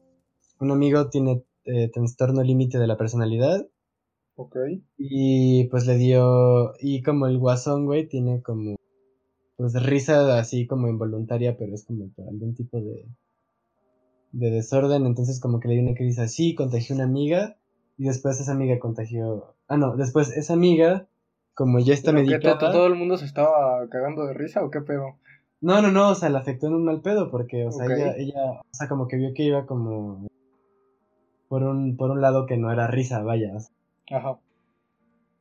[0.59, 3.67] amigo tiene eh, trastorno límite de la personalidad
[4.37, 4.55] Ok.
[4.97, 6.73] Y pues le dio.
[6.79, 8.75] Y como el guasón, güey, tiene como.
[9.57, 13.07] Pues risa así como involuntaria, pero es como por algún tipo de.
[14.31, 15.05] De desorden.
[15.05, 17.57] Entonces, como que le dio una crisis así, contagió una amiga.
[17.97, 19.55] Y después esa amiga contagió.
[19.67, 21.07] Ah, no, después esa amiga,
[21.55, 22.57] como ya está ¿Pero qué, medicada.
[22.59, 25.15] ¿todo, todo el mundo se estaba cagando de risa o qué pedo?
[25.61, 28.15] No, no, no, o sea, la afectó en un mal pedo, porque, o sea, ella,
[28.15, 30.27] ella, o sea, como que vio que iba como.
[31.47, 33.53] por un, por un lado que no era risa, vaya.
[33.55, 33.71] o sea,
[34.19, 34.37] Ajá.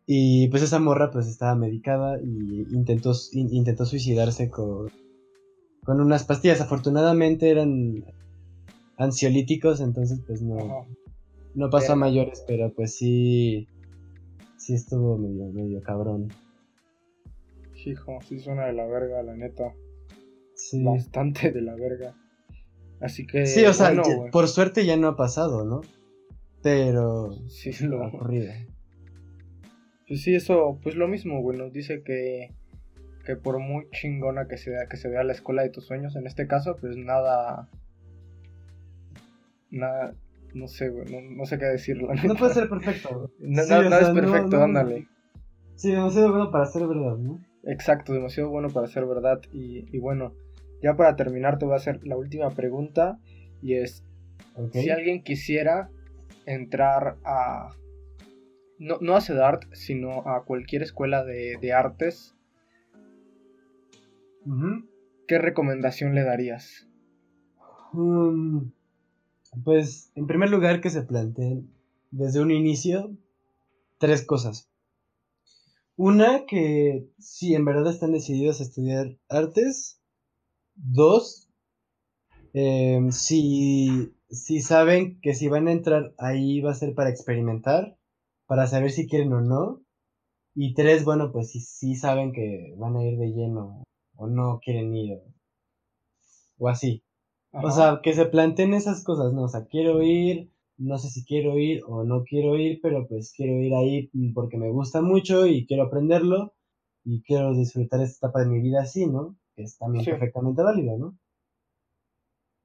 [0.06, 4.90] Y pues esa morra pues estaba medicada y intentó, in- intentó suicidarse con,
[5.84, 6.60] con unas pastillas.
[6.60, 8.04] Afortunadamente eran
[8.96, 10.88] ansiolíticos, entonces pues no, Ajá.
[11.54, 13.68] no pasó a mayores, pero pues sí,
[14.56, 16.28] sí estuvo medio, medio cabrón.
[17.84, 19.72] Hijo, sí suena de la verga, la neta.
[20.54, 22.14] Sí, Bastante de la verga.
[23.00, 23.46] Así que.
[23.46, 24.30] sí o sea, bueno, ya- güey.
[24.32, 25.82] por suerte ya no ha pasado, ¿no?
[26.62, 28.52] Pero Sí, ha lo, ocurrido.
[30.08, 31.58] pues sí, eso, pues lo mismo, güey.
[31.58, 32.50] Nos dice que,
[33.24, 36.26] que por muy chingona que sea, que se vea la escuela de tus sueños, en
[36.26, 37.68] este caso, pues nada.
[39.70, 40.14] Nada.
[40.54, 41.04] No sé, güey.
[41.10, 43.30] No, no sé qué decir, la No puede ser perfecto.
[43.40, 45.08] Na- Sí, na- o nada sea, es no- perfecto, no- ándale.
[45.74, 47.38] Sí, demasiado bueno para ser verdad, ¿no?
[47.64, 49.40] Exacto, demasiado bueno para ser verdad.
[49.52, 50.32] Y, y bueno,
[50.82, 53.18] ya para terminar, te voy a hacer la última pregunta.
[53.60, 54.04] Y es:
[54.72, 55.90] si alguien quisiera
[56.46, 57.70] entrar a.
[58.78, 62.34] No, no a CEDART, sino a cualquier escuela de, de artes.
[65.26, 66.86] ¿qué recomendación le darías?
[67.92, 68.68] Mm,
[69.64, 71.70] pues, en primer lugar, que se planteen
[72.10, 73.16] desde un inicio
[73.98, 74.68] tres cosas.
[75.96, 80.00] Una, que si en verdad están decididos a estudiar artes.
[80.74, 81.48] Dos,
[82.52, 87.96] em, si, si saben que si van a entrar ahí va a ser para experimentar,
[88.46, 89.82] para saber si quieren o no.
[90.54, 93.82] Y tres, bueno, pues si, si saben que van a ir de lleno
[94.16, 95.34] o no quieren ir o,
[96.58, 97.05] o así.
[97.62, 99.44] O sea, que se planteen esas cosas, ¿no?
[99.44, 103.32] O sea, quiero ir, no sé si quiero ir o no quiero ir, pero pues
[103.36, 106.54] quiero ir ahí porque me gusta mucho y quiero aprenderlo
[107.04, 109.36] y quiero disfrutar esta etapa de mi vida así, ¿no?
[109.54, 110.10] Que es también Sí.
[110.10, 111.18] perfectamente válido, ¿no?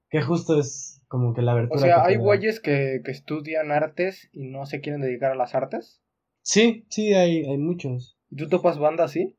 [0.10, 3.12] Que justo es como que la o abertura sea, que te hay güeyes que, que
[3.12, 6.02] estudian artes y no se quieren dedicar a las artes.
[6.44, 8.18] Sí, sí, hay, hay muchos.
[8.30, 9.38] ¿Y tú topas banda así?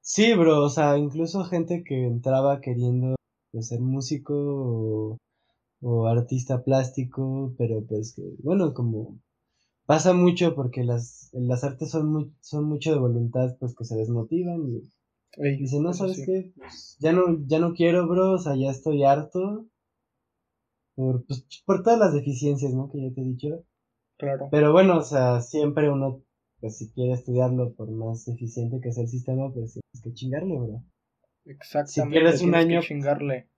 [0.00, 3.16] Sí, bro, o sea, incluso gente que entraba queriendo
[3.54, 5.18] pues, ser músico o,
[5.82, 9.20] o artista plástico, pero pues que, bueno, como
[9.86, 13.96] pasa mucho porque las, las artes son muy, son mucho de voluntad, pues que se
[13.96, 14.82] desmotivan y
[15.36, 16.24] Ey, dicen, no, ¿sabes sí.
[16.26, 16.52] qué?
[16.56, 19.66] Pues, ya no, ya no quiero, bro, o sea, ya estoy harto
[20.96, 22.90] por, pues, por todas las deficiencias, ¿no?
[22.90, 23.64] Que ya te he dicho.
[24.18, 24.48] Claro.
[24.50, 26.22] Pero bueno, o sea, siempre uno,
[26.60, 30.58] pues si quiere estudiarlo, por más eficiente que sea el sistema, pues tienes que chingarle,
[30.58, 30.84] bro.
[31.44, 32.20] Exactamente.
[32.20, 33.48] pierdes un que año- chingarle.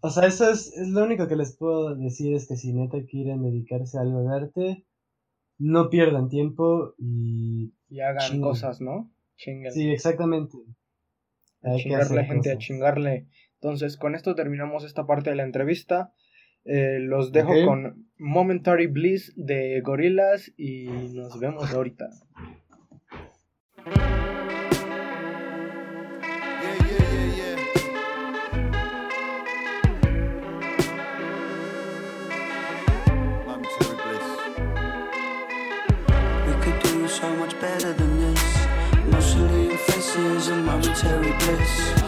[0.00, 2.98] O sea, eso es, es lo único que les puedo decir, es que si neta
[3.08, 4.84] quieren dedicarse a algo de arte,
[5.58, 7.74] no pierdan tiempo y...
[7.88, 9.12] Y hagan cosas, ¿no?
[9.36, 9.72] Chinguen.
[9.72, 10.56] Sí, exactamente.
[11.62, 13.26] A Hay que chingarle, gente, a chingarle.
[13.54, 16.14] Entonces, con esto terminamos esta parte de la entrevista.
[16.64, 22.08] Eh, los dejo con Momentary Bliss de Gorillaz y nos vemos ahorita.
[41.38, 41.99] Bliss.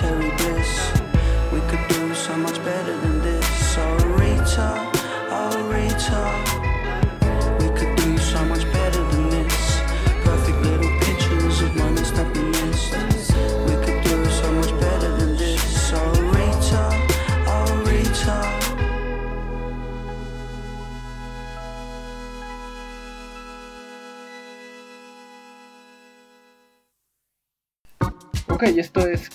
[0.00, 0.92] Bliss.
[1.52, 2.97] We could do so much better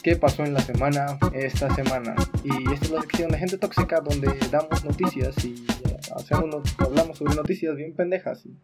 [0.04, 2.16] qué pasó en la semana, esta semana.
[2.44, 5.54] Y esta es la sección de gente tóxica donde damos noticias y
[5.86, 8.46] eh, hacemos hablamos sobre noticias bien pendejas.
[8.46, 8.56] Y,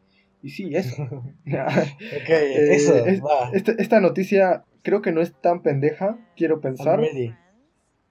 [0.44, 1.04] y sí, eso.
[1.46, 3.50] Ok, Eh, eso, es- va.
[3.54, 7.02] esta, esta noticia creo que no es tan pendeja, quiero pensar.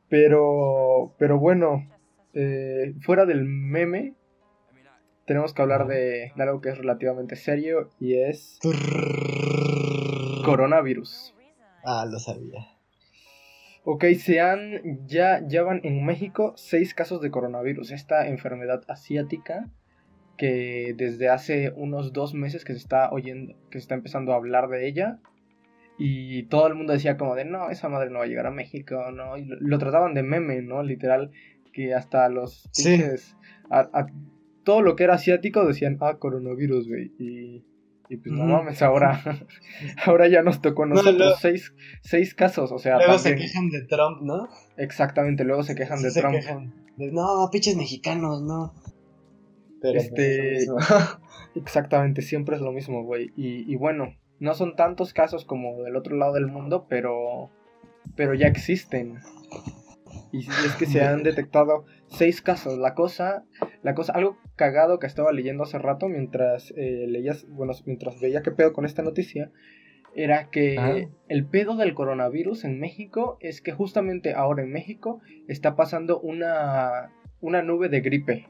[0.08, 1.86] Pero, pero bueno,
[2.32, 4.14] eh, fuera del meme,
[5.26, 8.58] tenemos que hablar de, de algo que es relativamente serio y es
[10.44, 11.34] coronavirus.
[11.84, 12.66] Ah, lo sabía.
[13.84, 19.70] Ok, se han, ya, ya van en México seis casos de coronavirus, esta enfermedad asiática
[20.36, 24.36] que desde hace unos dos meses que se está oyendo, que se está empezando a
[24.36, 25.18] hablar de ella
[25.98, 28.52] y todo el mundo decía como de no, esa madre no va a llegar a
[28.52, 30.82] México, no, y lo, lo trataban de meme, ¿no?
[30.82, 31.32] Literal,
[31.72, 32.90] que hasta los Sí.
[32.98, 33.36] pinches,
[33.68, 34.06] a, a
[34.64, 37.64] todo lo que era asiático decían, ah, coronavirus, güey, y,
[38.08, 39.20] y pues no mames, ahora,
[40.06, 43.82] ahora ya nos tocó No, nosotros seis, seis casos, o sea, Luego se quejan de
[43.86, 44.48] Trump, ¿no?
[44.76, 46.34] Exactamente, luego se quejan de Se Trump.
[46.34, 48.72] quejan de, no, pinches mexicanos, no.
[49.80, 50.96] Pero Este- pues, es lo mismo.
[51.54, 53.32] Exactamente, siempre es lo mismo, güey.
[53.36, 57.50] Y, y bueno, no son tantos casos como del otro lado del mundo, pero,
[58.16, 59.18] pero ya existen.
[60.32, 62.78] Y es que se han detectado seis casos.
[62.78, 63.44] La cosa,
[63.82, 68.42] la cosa, algo cagado que estaba leyendo hace rato mientras eh, leías, bueno, mientras veía
[68.42, 69.50] qué pedo con esta noticia,
[70.14, 75.76] era que el pedo del coronavirus en México es que justamente ahora en México está
[75.76, 78.48] pasando una, una nube de gripe.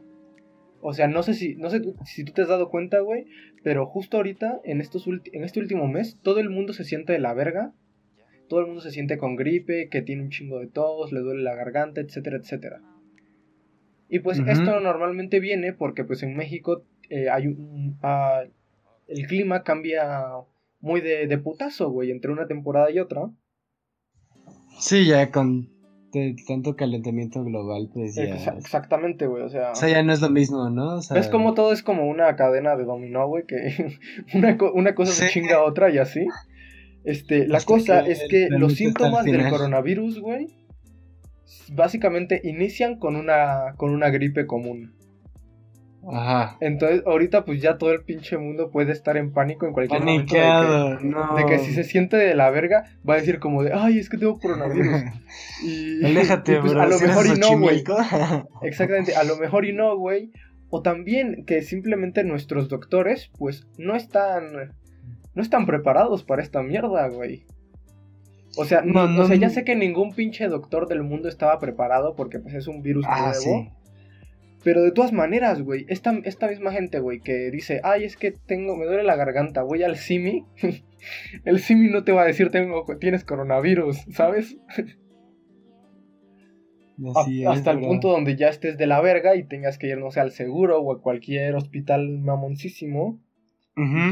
[0.80, 3.26] O sea, no sé si, no sé si tú te has dado cuenta, güey,
[3.64, 7.18] pero justo ahorita, en, estos en este último mes, todo el mundo se siente de
[7.18, 7.72] la verga.
[8.48, 11.42] Todo el mundo se siente con gripe, que tiene un chingo de tos, le duele
[11.42, 12.80] la garganta, etcétera, etcétera.
[14.08, 18.42] Y pues esto normalmente viene porque pues en México eh, hay un, ah,
[19.06, 20.30] el clima cambia
[20.80, 23.30] muy de, de putazo, güey, entre una temporada y otra.
[24.78, 25.68] Sí, ya con
[26.46, 28.22] tanto calentamiento global, pues ya.
[28.22, 29.72] Exa- exactamente, güey, o sea...
[29.72, 30.96] O sea, ya no es lo mismo, ¿no?
[30.96, 33.44] O sea, ¿Ves cómo todo es como una cadena de dominó, güey?
[33.44, 33.98] Que
[34.34, 36.26] una, co- una cosa se chinga a otra y así.
[37.04, 40.48] Este, la Hasta cosa que es que el los síntomas del coronavirus, güey,
[41.72, 44.94] básicamente inician con una, con una gripe común.
[46.10, 46.56] Ajá.
[46.60, 50.34] Entonces, ahorita pues ya todo el pinche mundo puede estar en pánico en cualquier momento
[50.34, 51.34] de que, no.
[51.36, 54.08] de que si se siente de la verga, va a decir como de, ay, es
[54.08, 54.88] que tengo coronavirus.
[55.64, 56.82] Y, Aléjate, y, pues, bro.
[56.82, 57.82] a lo si mejor y no, güey.
[58.62, 60.30] Exactamente, a lo mejor y no, güey.
[60.70, 64.76] O también que simplemente nuestros doctores, pues, no están.
[65.38, 67.44] No están preparados para esta mierda, güey.
[68.56, 71.28] O sea, No, no, no, o sea, ya sé que ningún pinche doctor del mundo
[71.28, 73.40] estaba preparado porque pues es un virus ah, nuevo.
[73.40, 73.70] sí.
[74.64, 78.32] Pero de todas maneras, güey, esta, esta misma gente, güey, que dice, ay, es que
[78.32, 80.44] tengo, me duele la garganta, voy al Simi.
[81.44, 84.58] el Simi no te va a decir, tengo, tienes coronavirus, ¿sabes?
[87.14, 89.86] A- Así es, hasta el punto donde ya estés de la verga y tengas que
[89.86, 93.20] ir, no sé, al seguro o a cualquier hospital mamoncísimo.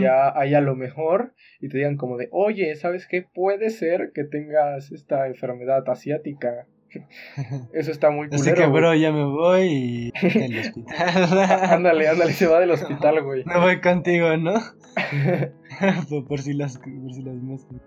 [0.01, 3.23] Ya ahí a lo mejor y te digan como de, oye, ¿sabes qué?
[3.23, 6.67] Puede ser que tengas esta enfermedad asiática.
[7.73, 8.57] Eso está muy Así culero.
[8.57, 8.81] que, güey.
[8.83, 11.71] bro, ya me voy y al hospital.
[11.71, 13.45] ándale, ándale, se va del hospital, güey.
[13.45, 14.55] Me voy contigo, ¿no?
[16.09, 17.81] por, por si las, por si las moscas.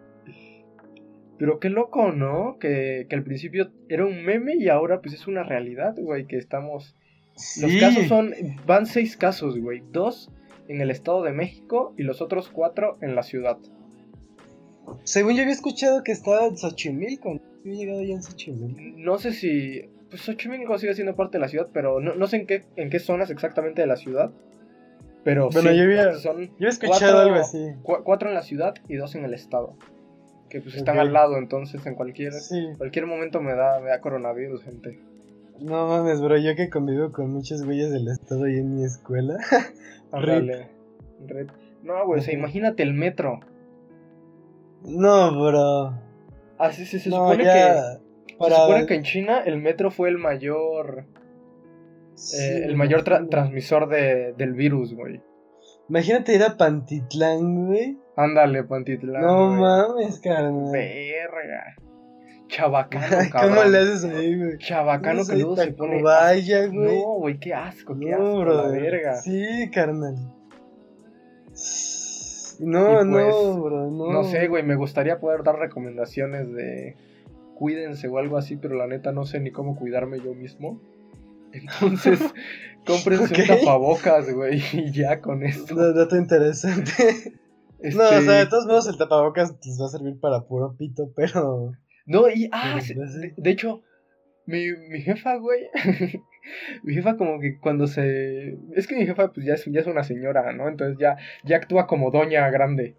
[1.37, 2.57] Pero qué loco, ¿no?
[2.59, 6.35] Que, que al principio era un meme y ahora pues es una realidad, güey, que
[6.37, 6.95] estamos...
[7.61, 8.33] Los casos son...
[8.67, 9.81] Van seis casos, güey.
[9.93, 10.29] Dos
[10.69, 13.57] en el Estado de México y los otros cuatro en la ciudad.
[15.03, 17.33] Según yo había escuchado que estaba en Xochimilco.
[17.35, 17.41] ¿no?
[17.63, 18.79] Yo he llegado ya en Xochimilco.
[18.97, 19.89] No sé si...
[20.09, 22.89] Pues Xochimilco sigue siendo parte de la ciudad, pero no, no sé en qué, en
[22.89, 24.31] qué zonas exactamente de la ciudad.
[25.23, 27.67] Pero Bueno, sí, yo había- son Yo he escuchado Cuatro- algo así.
[27.83, 29.75] cu- cuatro en la ciudad y dos en el estado.
[30.49, 32.69] Que pues están al lado, entonces en cualquier, Sí.
[32.77, 34.99] cualquier momento me da, me da coronavirus, gente.
[35.61, 36.37] No mames, bro.
[36.37, 39.35] Yo que convivo con muchos güeyes del estado y en mi escuela.
[40.11, 41.49] Rip.
[41.83, 43.39] No, güey, o sea, imagínate el metro.
[44.83, 45.93] No, bro.
[46.57, 47.53] Así se, se no, supone ya.
[47.53, 48.35] que.
[48.37, 48.55] Para...
[48.55, 51.05] Se supone que en China el metro fue el mayor.
[52.15, 55.21] Sí, eh, el mayor tra- transmisor de, del virus, güey.
[55.89, 57.97] Imagínate ir a Pantitlán, güey.
[58.15, 59.21] Ándale, Pantitlán.
[59.21, 59.59] No güey.
[59.59, 60.71] mames, carnal.
[60.71, 61.75] Verga.
[62.49, 63.55] Chabacano, cabrón.
[63.55, 64.57] ¿Cómo le haces ahí, güey?
[64.57, 65.91] Chabacano No que luego se pone.
[65.93, 66.97] Tacubaya, güey.
[67.01, 68.53] No, güey, qué asco, qué No, asco, bro.
[68.55, 69.15] la verga.
[69.21, 70.15] Sí, carnal.
[72.59, 74.11] No, pues, no, bro, no.
[74.11, 76.95] No sé, güey, me gustaría poder dar recomendaciones de
[77.55, 80.81] cuídense o algo así, pero la neta no sé ni cómo cuidarme yo mismo.
[81.53, 82.19] Entonces,
[82.85, 85.75] cómprense un tapabocas, güey, y ya con esto.
[85.75, 86.91] Da- Dato interesante.
[87.79, 90.75] Este, No, o sea, de todos modos el tapabocas les va a servir para puro
[90.77, 91.71] pito, pero.
[92.05, 92.93] No, y, ah, sí.
[92.93, 93.83] de, de hecho,
[94.45, 95.67] mi, mi jefa, güey,
[96.83, 98.57] mi jefa como que cuando se...
[98.75, 100.67] Es que mi jefa pues ya es, ya es una señora, ¿no?
[100.67, 102.95] Entonces ya, ya actúa como doña grande.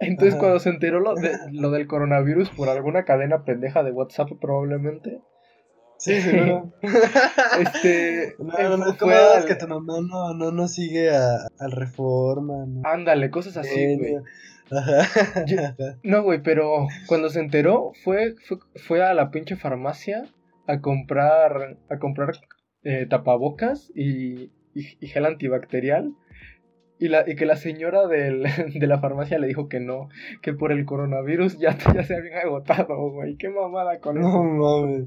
[0.00, 0.40] Entonces Ajá.
[0.40, 5.20] cuando se enteró lo, de, lo del coronavirus por alguna cadena pendeja de WhatsApp probablemente,
[5.98, 6.72] Sí, seguro.
[7.60, 8.34] este...
[8.38, 11.72] No, no, no, ¿cómo es al- que tu mamá no, no, no sigue a, al
[11.72, 12.64] reforma?
[12.66, 12.82] No?
[12.84, 14.16] Ándale, cosas así, güey.
[14.70, 15.44] Ajá.
[15.46, 15.56] Yo-
[16.02, 20.24] No, güey, pero cuando se enteró fue, fue, fue a la pinche farmacia
[20.66, 22.32] a comprar a comprar
[22.84, 26.12] eh, tapabocas y, y, y gel antibacterial.
[27.00, 28.42] Y, la, y que la señora del,
[28.74, 30.08] de la farmacia le dijo que no,
[30.42, 33.36] que por el coronavirus ya, ya se habían agotado, güey.
[33.36, 34.42] Qué mamada con No eso.
[34.42, 35.04] mames.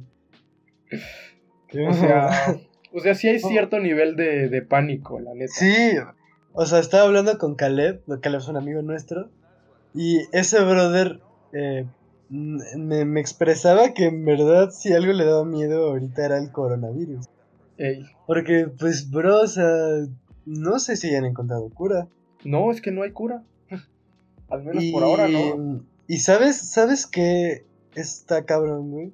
[1.68, 2.60] Qué O sea,
[2.94, 5.54] o sea, sí hay cierto nivel de, de pánico, la neta.
[5.54, 5.98] Sí,
[6.54, 9.30] o sea, estaba hablando con Caleb, Caleb es un amigo nuestro,
[9.94, 11.20] y ese brother
[11.54, 11.86] eh,
[12.30, 17.26] me, me expresaba que en verdad si algo le daba miedo ahorita era el coronavirus.
[17.78, 19.66] Ey, Porque, pues, bro, o sea,
[20.46, 22.08] no sé si hayan encontrado cura.
[22.44, 23.44] no, es que no hay cura.
[24.50, 25.84] Al menos y, por ahora no.
[26.08, 27.66] Y sabes, ¿sabes qué
[27.96, 29.14] está cabrón, güey?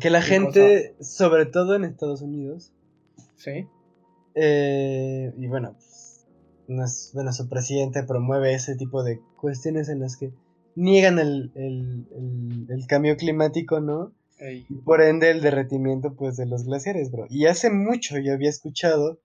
[0.00, 2.72] Que la ¿Qué gente, sobre todo en Estados Unidos,
[3.36, 3.66] Sí.
[4.34, 6.26] Eh, y bueno, pues,
[6.66, 10.32] nos- bueno, su presidente promueve ese tipo de cuestiones en las que
[10.74, 14.12] niegan el, el, el- el cambio climático, ¿no?
[14.38, 14.66] Ey.
[14.68, 17.26] Y por ende el derretimiento pues de los glaciares, bro.
[17.30, 19.20] Y hace mucho yo había escuchado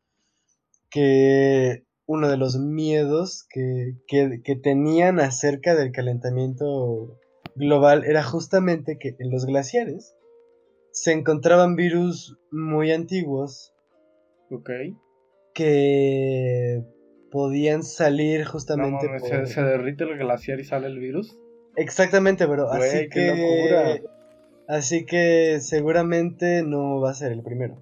[0.89, 7.17] que uno de los miedos que, que, que tenían acerca del calentamiento
[7.55, 10.13] global era justamente que en los glaciares
[10.91, 13.73] se encontraban virus muy antiguos
[14.51, 14.69] Ok.
[15.53, 16.83] que
[17.31, 19.29] podían salir No justamente mames, por...
[19.47, 21.37] se, se derrite el glaciar y sale el virus.
[21.75, 22.67] Exactamente, bro.
[22.67, 24.11] Güey, así qué que locura.
[24.67, 27.77] así que seguramente no va a ser el primero.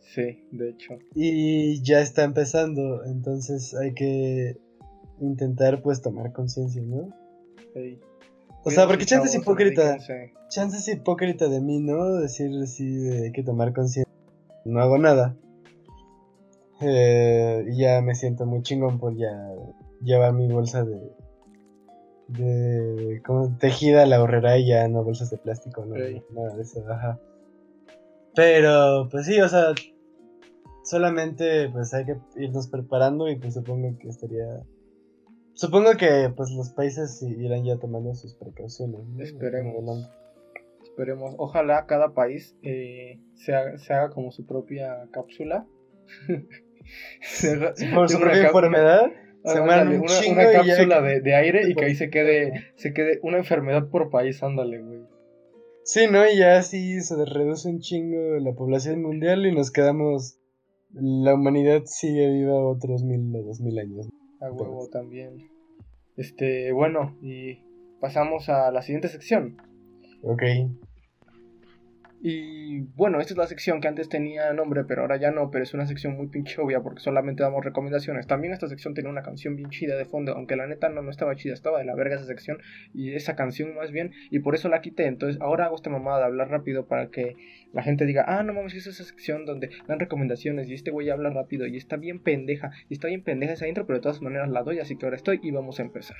[0.00, 0.94] Sí, de hecho.
[1.14, 4.56] Y ya está empezando, entonces hay que
[5.20, 7.10] intentar pues tomar conciencia, ¿no?
[7.74, 8.00] Ey.
[8.64, 9.98] O sea, porque chance es hipócrita,
[10.48, 12.14] chance es hipócrita de mí, ¿no?
[12.14, 14.12] Decir así de hay que tomar conciencia.
[14.64, 15.34] No hago nada.
[16.82, 19.30] Eh, y ya me siento muy chingón por ya
[20.02, 21.12] llevar mi bolsa de
[22.38, 26.62] de como tejida a la horrera y ya no bolsas de plástico, no, nada de
[26.62, 27.18] eso, ajá.
[28.34, 29.72] Pero pues sí, o sea,
[30.84, 34.62] solamente pues hay que irnos preparando y pues supongo que estaría
[35.60, 39.00] supongo que pues los países irán ya tomando sus precauciones.
[39.06, 39.22] ¿no?
[39.22, 40.10] Esperemos.
[40.82, 41.34] Esperemos.
[41.38, 45.66] Ojalá cada país eh, se, haga, se haga como su propia cápsula.
[47.20, 49.12] Se haga- Por su propia enfermedad,
[49.44, 52.52] se Ah, mueran ándale, un una, cápsula de, de aire y que ahí se quede,
[52.76, 55.00] se quede una enfermedad por país, ándale, güey.
[55.84, 56.26] Sí, ¿no?
[56.28, 60.38] Y ya así se reduce un chingo la población mundial y nos quedamos.
[60.92, 64.08] La humanidad sigue viva otros mil o dos mil años.
[64.40, 65.49] A huevo también.
[66.20, 67.64] Este, bueno, y
[67.98, 69.56] pasamos a la siguiente sección.
[70.22, 70.42] Ok.
[72.22, 75.64] Y bueno, esta es la sección que antes tenía nombre, pero ahora ya no, pero
[75.64, 78.26] es una sección muy pinche obvia porque solamente damos recomendaciones.
[78.26, 81.10] También esta sección tenía una canción bien chida de fondo, aunque la neta no, no
[81.10, 82.58] estaba chida, estaba de la verga esa sección
[82.92, 85.06] y esa canción más bien, y por eso la quité.
[85.06, 87.36] Entonces ahora hago esta mamada de hablar rápido para que
[87.72, 91.08] la gente diga, ah, no mames, es esa sección donde dan recomendaciones y este güey
[91.08, 94.20] habla rápido y está bien pendeja, y está bien pendeja esa intro, pero de todas
[94.20, 96.18] maneras la doy, así que ahora estoy y vamos a empezar.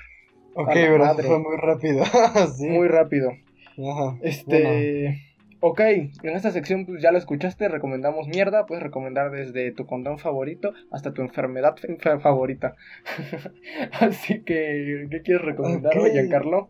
[0.55, 2.03] Ok, A pero fue muy rápido.
[2.57, 2.67] sí.
[2.67, 3.33] Muy rápido.
[3.77, 4.17] Ajá.
[4.21, 5.30] Este.
[5.63, 10.17] Ok, en esta sección pues ya lo escuchaste, recomendamos mierda, puedes recomendar desde tu condón
[10.17, 12.75] favorito hasta tu enfermedad fa- favorita.
[13.99, 16.69] Así que, ¿qué quieres recomendar, Giancarlo?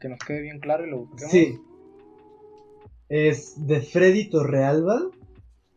[0.00, 1.30] Que nos quede bien claro y lo busquemos.
[1.30, 1.58] Sí.
[3.08, 5.00] Es de Freddy Torrealba,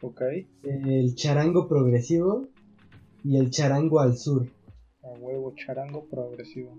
[0.02, 0.22] Ok,
[0.64, 2.48] el charango progresivo
[3.24, 4.48] y el charango al sur.
[5.04, 6.78] a huevo, charango progresivo.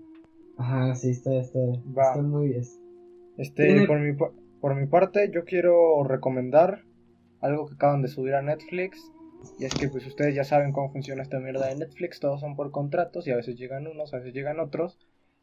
[0.57, 1.59] Ajá, sí, está, está,
[1.97, 2.03] Va.
[2.11, 2.51] está muy...
[2.53, 2.79] es-
[3.37, 6.83] Este, Tiene- por mi, pa- por mi parte, yo quiero recomendar
[7.41, 9.11] algo que acaban de subir a Netflix.
[9.57, 12.57] Y es que pues ustedes ya saben cómo funciona esta mierda de Netflix, todos son
[12.57, 14.99] por contratos y a veces llegan unos, a veces llegan otros.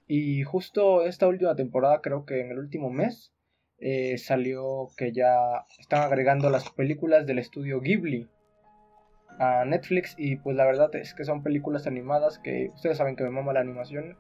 [0.07, 3.33] Y justo esta última temporada, creo que en el último mes,
[3.79, 8.29] eh, salió que ya están agregando las películas del estudio Ghibli
[9.39, 13.25] a Netflix y pues la verdad es que son películas animadas que ustedes saben que
[13.25, 14.17] me mama la animación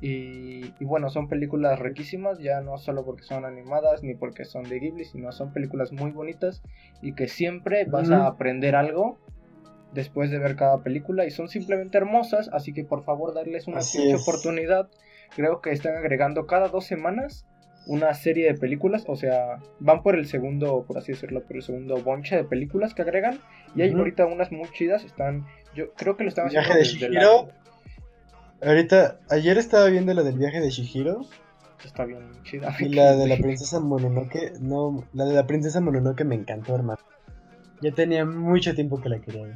[0.00, 4.64] y, y bueno, son películas riquísimas, ya no solo porque son animadas ni porque son
[4.64, 6.62] de Ghibli, sino son películas muy bonitas
[7.02, 9.18] y que siempre vas a aprender algo
[9.92, 13.80] después de ver cada película y son simplemente hermosas, así que por favor darles una
[14.14, 14.88] oportunidad.
[15.34, 17.44] Creo que están agregando cada dos semanas
[17.86, 21.62] una serie de películas, o sea, van por el segundo, por así decirlo, por el
[21.62, 23.40] segundo bonche de películas que agregan
[23.74, 27.08] y hay ahorita unas muy chidas, están, yo creo que lo están haciendo viaje de
[27.14, 27.52] la- Chihiro.
[28.62, 31.22] Ahorita, ayer estaba viendo la del viaje de Shihiro
[31.84, 32.74] Está bien chida.
[32.80, 34.54] y la de la princesa Mononoke.
[34.60, 36.98] No, la de la princesa Mononoke me encantó, hermano.
[37.80, 39.54] Ya tenía mucho tiempo que la quería ver.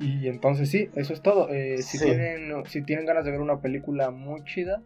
[0.00, 1.48] Y entonces sí, eso es todo.
[1.50, 2.04] Eh, si, Sí.
[2.06, 4.82] tienen, si tienen ganas de ver una película muy chida,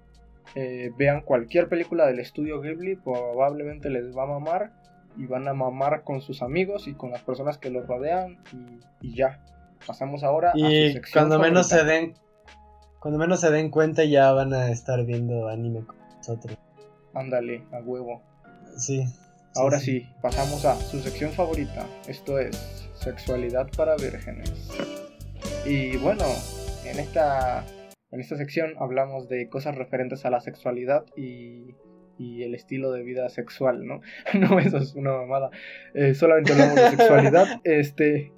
[0.54, 4.72] eh, vean cualquier película del estudio Ghibli, probablemente les va a mamar
[5.16, 8.36] y van a mamar con sus amigos y con las personas que los rodean
[9.00, 9.40] y, y ya.
[9.86, 12.14] Pasamos ahora a su Y sección cuando menos se den
[13.01, 16.57] cuando menos se den cuenta ya van a estar viendo anime con nosotros.
[17.14, 18.22] Ándale, a huevo.
[18.76, 19.05] Sí.
[19.55, 21.86] Ahora sí, pasamos a su sección favorita.
[22.07, 24.70] Esto es sexualidad para vírgenes.
[25.64, 26.24] Y bueno,
[26.84, 27.64] en esta,
[28.11, 31.74] en esta sección hablamos de cosas referentes a la sexualidad y,
[32.18, 34.01] y el estilo de vida sexual, ¿no?
[34.34, 35.51] No, eso es una mamada.
[35.94, 37.46] Eh, solamente hablamos de sexualidad.
[37.64, 38.32] Este,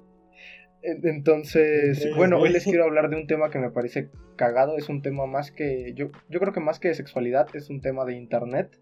[0.83, 4.77] entonces, bueno, hoy les quiero hablar de un tema que me parece cagado.
[4.77, 5.93] Es un tema más que.
[5.95, 8.79] Yo, yo creo que más que de sexualidad, es un tema de internet.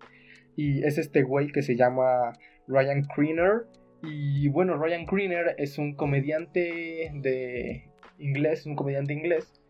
[0.55, 2.33] Y es este güey que se llama
[2.67, 3.65] Ryan Creener.
[4.01, 9.61] Y bueno, Ryan Creener es un comediante de inglés, un comediante inglés.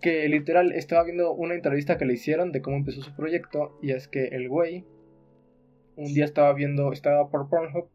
[0.00, 3.78] Que literal estaba viendo una entrevista que le hicieron de cómo empezó su proyecto.
[3.82, 4.86] Y es que el güey
[5.96, 7.90] un día estaba viendo, estaba por Pornhub,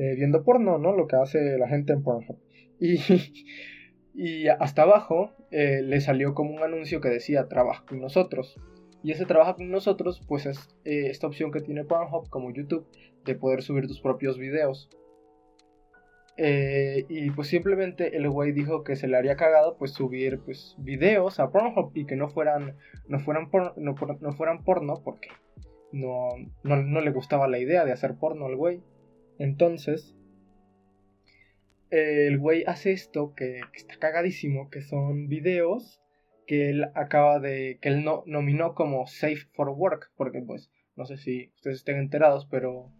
[0.00, 0.96] eh, viendo porno, ¿no?
[0.96, 2.38] Lo que hace la gente en Pornhub.
[4.12, 8.56] Y, hasta abajo eh, le salió como un anuncio que decía trabaja con nosotros.
[9.04, 12.86] Y ese trabaja con nosotros, pues es eh, esta opción que tiene Pornhub como YouTube
[13.24, 14.90] de poder subir tus propios videos.
[16.36, 21.38] Y pues simplemente el güey dijo que se le haría cagado pues subir pues videos
[21.38, 22.76] a Pornhub y que no fueran
[23.08, 25.28] no fueran no fueran porno porque
[25.92, 26.30] no,
[26.62, 28.82] no, no le gustaba la idea de hacer porno al güey.
[29.40, 30.14] Entonces,
[31.90, 36.00] el güey hace esto que, que está cagadísimo, que son videos
[36.46, 41.06] que él acaba de, que él no, nominó como Safe for Work, porque pues, no
[41.06, 42.92] sé si ustedes estén enterados, pero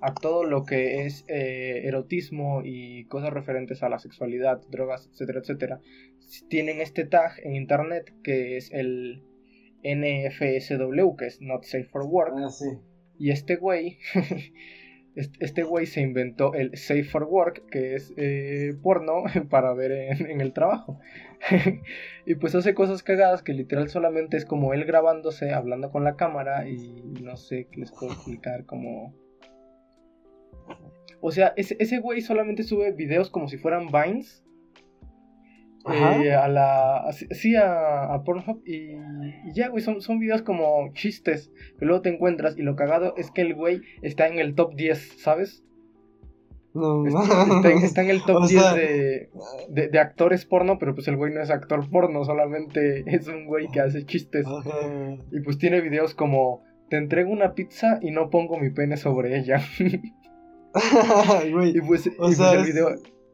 [0.00, 5.38] a todo lo que es eh, erotismo y cosas referentes a la sexualidad, drogas, etcétera,
[5.38, 5.80] etcétera,
[6.50, 9.22] tienen este tag en internet que es el
[9.82, 12.34] NFSW, que es Not Safe for Work.
[12.36, 12.66] Ah, sí.
[13.18, 13.98] Y este güey,
[15.16, 20.30] este güey se inventó el Safe for Work, que es eh, porno para ver en,
[20.30, 21.00] en el trabajo.
[22.26, 26.16] y pues hace cosas cagadas que literal solamente es como él grabándose, hablando con la
[26.16, 29.14] cámara y no sé qué les puedo explicar como...
[31.22, 34.44] O sea, ese, ese güey solamente sube videos como si fueran Vines.
[35.92, 38.92] Eh, a la sí a, a Pornhub y,
[39.46, 43.14] y ya güey son, son videos como chistes que luego te encuentras y lo cagado
[43.16, 45.62] es que el güey está en el top 10 ¿sabes?
[46.74, 49.30] No, Está está en el top O 10 sea, de,
[49.70, 53.46] de, de actores porno pero pues el güey no es actor porno solamente es un
[53.46, 54.70] güey que hace chistes Ajá.
[55.30, 59.38] y pues tiene videos como te entrego una pizza y no pongo mi pene sobre
[59.38, 59.60] ella
[61.50, 62.88] Güey, Y pues, y pues el video,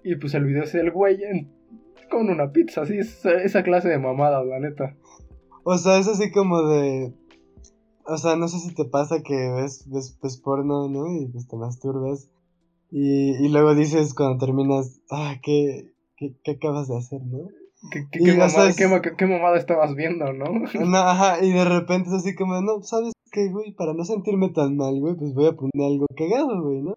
[0.04, 1.50] y pues el video es el güey en-
[2.12, 4.94] con una pizza, así, esa, esa clase de mamadas, la neta.
[5.64, 7.12] O sea, es así como de.
[8.06, 11.06] O sea, no sé si te pasa que ves, ves, ves porno, ¿no?
[11.20, 12.28] Y pues te masturbas.
[12.90, 17.48] Y, y luego dices cuando terminas, ah, ¿qué, qué, qué acabas de hacer, no?
[17.90, 20.44] ¿Qué, qué, Y, qué mamada, qué ma- qué mamada estabas viendo, no?
[20.86, 23.72] No, ajá, y de repente es así como, no, ¿sabes qué, güey?
[23.72, 26.94] Para no sentirme tan mal, güey, pues voy a poner algo cagado, güey, ¿no?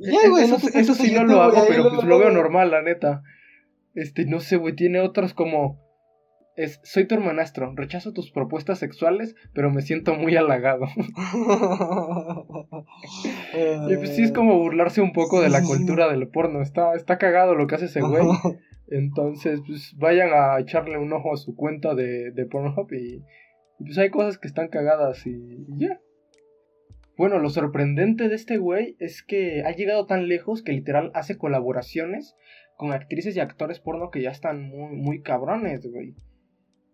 [0.00, 2.70] Y ya, güey, eso, no eso sí no lo hago, pero pues lo veo normal,
[2.70, 3.22] la neta.
[3.98, 5.84] Este, no sé, güey, tiene otros como...
[6.54, 10.86] Es, soy tu hermanastro, rechazo tus propuestas sexuales, pero me siento muy halagado.
[13.90, 16.60] Y pues sí es como burlarse un poco de la cultura del porno.
[16.62, 18.22] Está, está cagado lo que hace ese güey.
[18.88, 23.24] Entonces, pues vayan a echarle un ojo a su cuenta de, de Pornhub y,
[23.78, 26.00] y, pues hay cosas que están cagadas y, y ya.
[27.16, 31.36] Bueno, lo sorprendente de este güey es que ha llegado tan lejos que literal hace
[31.36, 32.36] colaboraciones
[32.78, 36.14] con actrices y actores porno que ya están muy, muy cabrones, güey.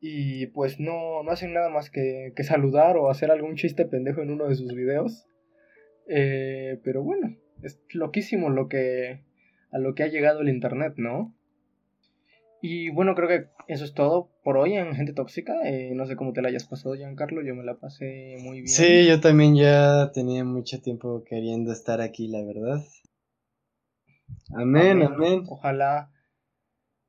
[0.01, 4.23] Y pues no, no hacen nada más que, que saludar o hacer algún chiste pendejo
[4.23, 5.27] en uno de sus videos.
[6.09, 9.21] Eh, pero bueno, es loquísimo lo que
[9.73, 11.35] a lo que ha llegado el internet, ¿no?
[12.63, 15.53] Y bueno, creo que eso es todo por hoy en Gente Tóxica.
[15.69, 17.43] Eh, no sé cómo te la hayas pasado, Giancarlo.
[17.43, 18.69] Yo me la pasé muy bien.
[18.69, 22.83] Sí, yo también ya tenía mucho tiempo queriendo estar aquí, la verdad.
[24.53, 25.43] Amén, amén.
[25.49, 26.11] Ojalá,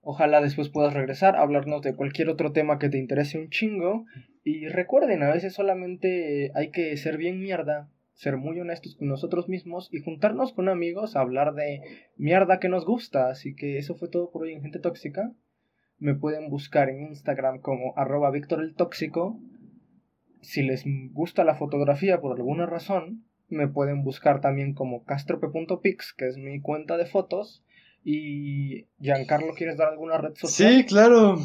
[0.01, 4.05] ojalá después puedas regresar, hablarnos de cualquier otro tema que te interese un chingo.
[4.43, 9.47] Y recuerden, a veces solamente hay que ser bien mierda, ser muy honestos con nosotros
[9.47, 11.81] mismos y juntarnos con amigos a hablar de
[12.17, 13.29] mierda que nos gusta.
[13.29, 15.31] Así que eso fue todo por hoy en Gente Tóxica.
[15.97, 19.39] Me pueden buscar en Instagram como arroba Víctor el Tóxico.
[20.41, 26.27] Si les gusta la fotografía por alguna razón, me pueden buscar también como castrope.pix, que
[26.27, 27.63] es mi cuenta de fotos.
[28.03, 30.73] Y Giancarlo, ¿quieres dar alguna red social?
[30.73, 31.37] Sí, claro.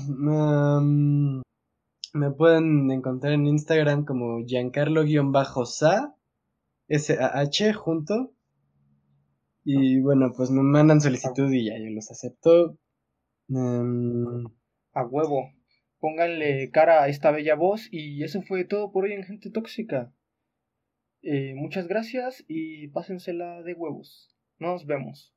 [2.12, 6.14] me pueden encontrar en Instagram como Giancarlo-sa,
[6.88, 8.32] S-A-H, junto.
[9.64, 12.76] Y bueno, pues me mandan solicitud y ya yo los acepto.
[14.92, 15.50] A huevo.
[15.98, 17.88] Pónganle cara a esta bella voz.
[17.90, 20.12] Y eso fue todo por hoy en Gente Tóxica.
[21.22, 24.28] Eh, muchas gracias y pásensela de huevos.
[24.58, 25.34] Nos vemos.